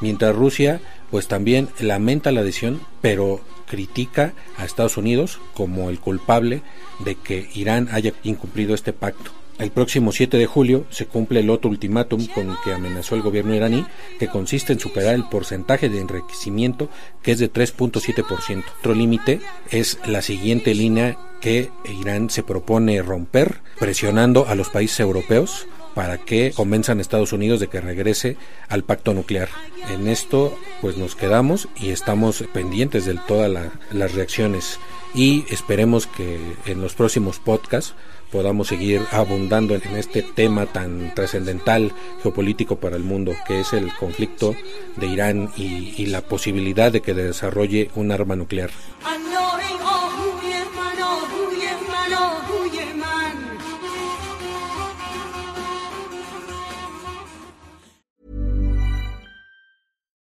mientras 0.00 0.34
Rusia 0.34 0.80
pues 1.10 1.28
también 1.28 1.68
lamenta 1.78 2.32
la 2.32 2.42
decisión, 2.42 2.80
pero 3.00 3.40
critica 3.66 4.34
a 4.56 4.64
Estados 4.64 4.96
Unidos 4.96 5.40
como 5.54 5.90
el 5.90 5.98
culpable 5.98 6.62
de 7.00 7.16
que 7.16 7.48
Irán 7.54 7.88
haya 7.92 8.12
incumplido 8.22 8.74
este 8.74 8.92
pacto. 8.92 9.32
El 9.58 9.70
próximo 9.70 10.12
7 10.12 10.36
de 10.36 10.44
julio 10.44 10.84
se 10.90 11.06
cumple 11.06 11.40
el 11.40 11.48
otro 11.48 11.70
ultimátum 11.70 12.26
con 12.26 12.50
el 12.50 12.56
que 12.62 12.74
amenazó 12.74 13.14
el 13.14 13.22
gobierno 13.22 13.54
iraní, 13.54 13.86
que 14.18 14.28
consiste 14.28 14.74
en 14.74 14.80
superar 14.80 15.14
el 15.14 15.24
porcentaje 15.24 15.88
de 15.88 15.98
enriquecimiento 15.98 16.90
que 17.22 17.32
es 17.32 17.38
de 17.38 17.50
3.7%. 17.50 18.64
Otro 18.80 18.94
límite 18.94 19.40
es 19.70 19.98
la 20.04 20.20
siguiente 20.20 20.74
línea 20.74 21.16
que 21.40 21.70
Irán 22.00 22.28
se 22.28 22.42
propone 22.42 23.00
romper, 23.00 23.60
presionando 23.78 24.46
a 24.46 24.54
los 24.56 24.68
países 24.68 25.00
europeos 25.00 25.66
para 25.96 26.18
que 26.18 26.52
convenzan 26.54 27.00
Estados 27.00 27.32
Unidos 27.32 27.58
de 27.58 27.68
que 27.68 27.80
regrese 27.80 28.36
al 28.68 28.84
pacto 28.84 29.14
nuclear. 29.14 29.48
En 29.88 30.08
esto 30.08 30.54
pues 30.82 30.98
nos 30.98 31.16
quedamos 31.16 31.68
y 31.74 31.88
estamos 31.88 32.44
pendientes 32.52 33.06
de 33.06 33.18
todas 33.26 33.50
las 33.90 34.12
reacciones 34.12 34.78
y 35.14 35.46
esperemos 35.48 36.06
que 36.06 36.38
en 36.66 36.82
los 36.82 36.94
próximos 36.94 37.38
podcasts 37.38 37.94
podamos 38.30 38.68
seguir 38.68 39.00
abundando 39.10 39.74
en 39.74 39.96
este 39.96 40.20
tema 40.20 40.66
tan 40.66 41.14
trascendental 41.14 41.92
geopolítico 42.22 42.76
para 42.76 42.96
el 42.96 43.02
mundo, 43.02 43.34
que 43.48 43.60
es 43.60 43.72
el 43.72 43.90
conflicto 43.94 44.54
de 44.96 45.06
Irán 45.06 45.50
y, 45.56 45.94
y 45.96 46.06
la 46.06 46.20
posibilidad 46.20 46.92
de 46.92 47.00
que 47.00 47.14
desarrolle 47.14 47.90
un 47.94 48.12
arma 48.12 48.36
nuclear. 48.36 48.70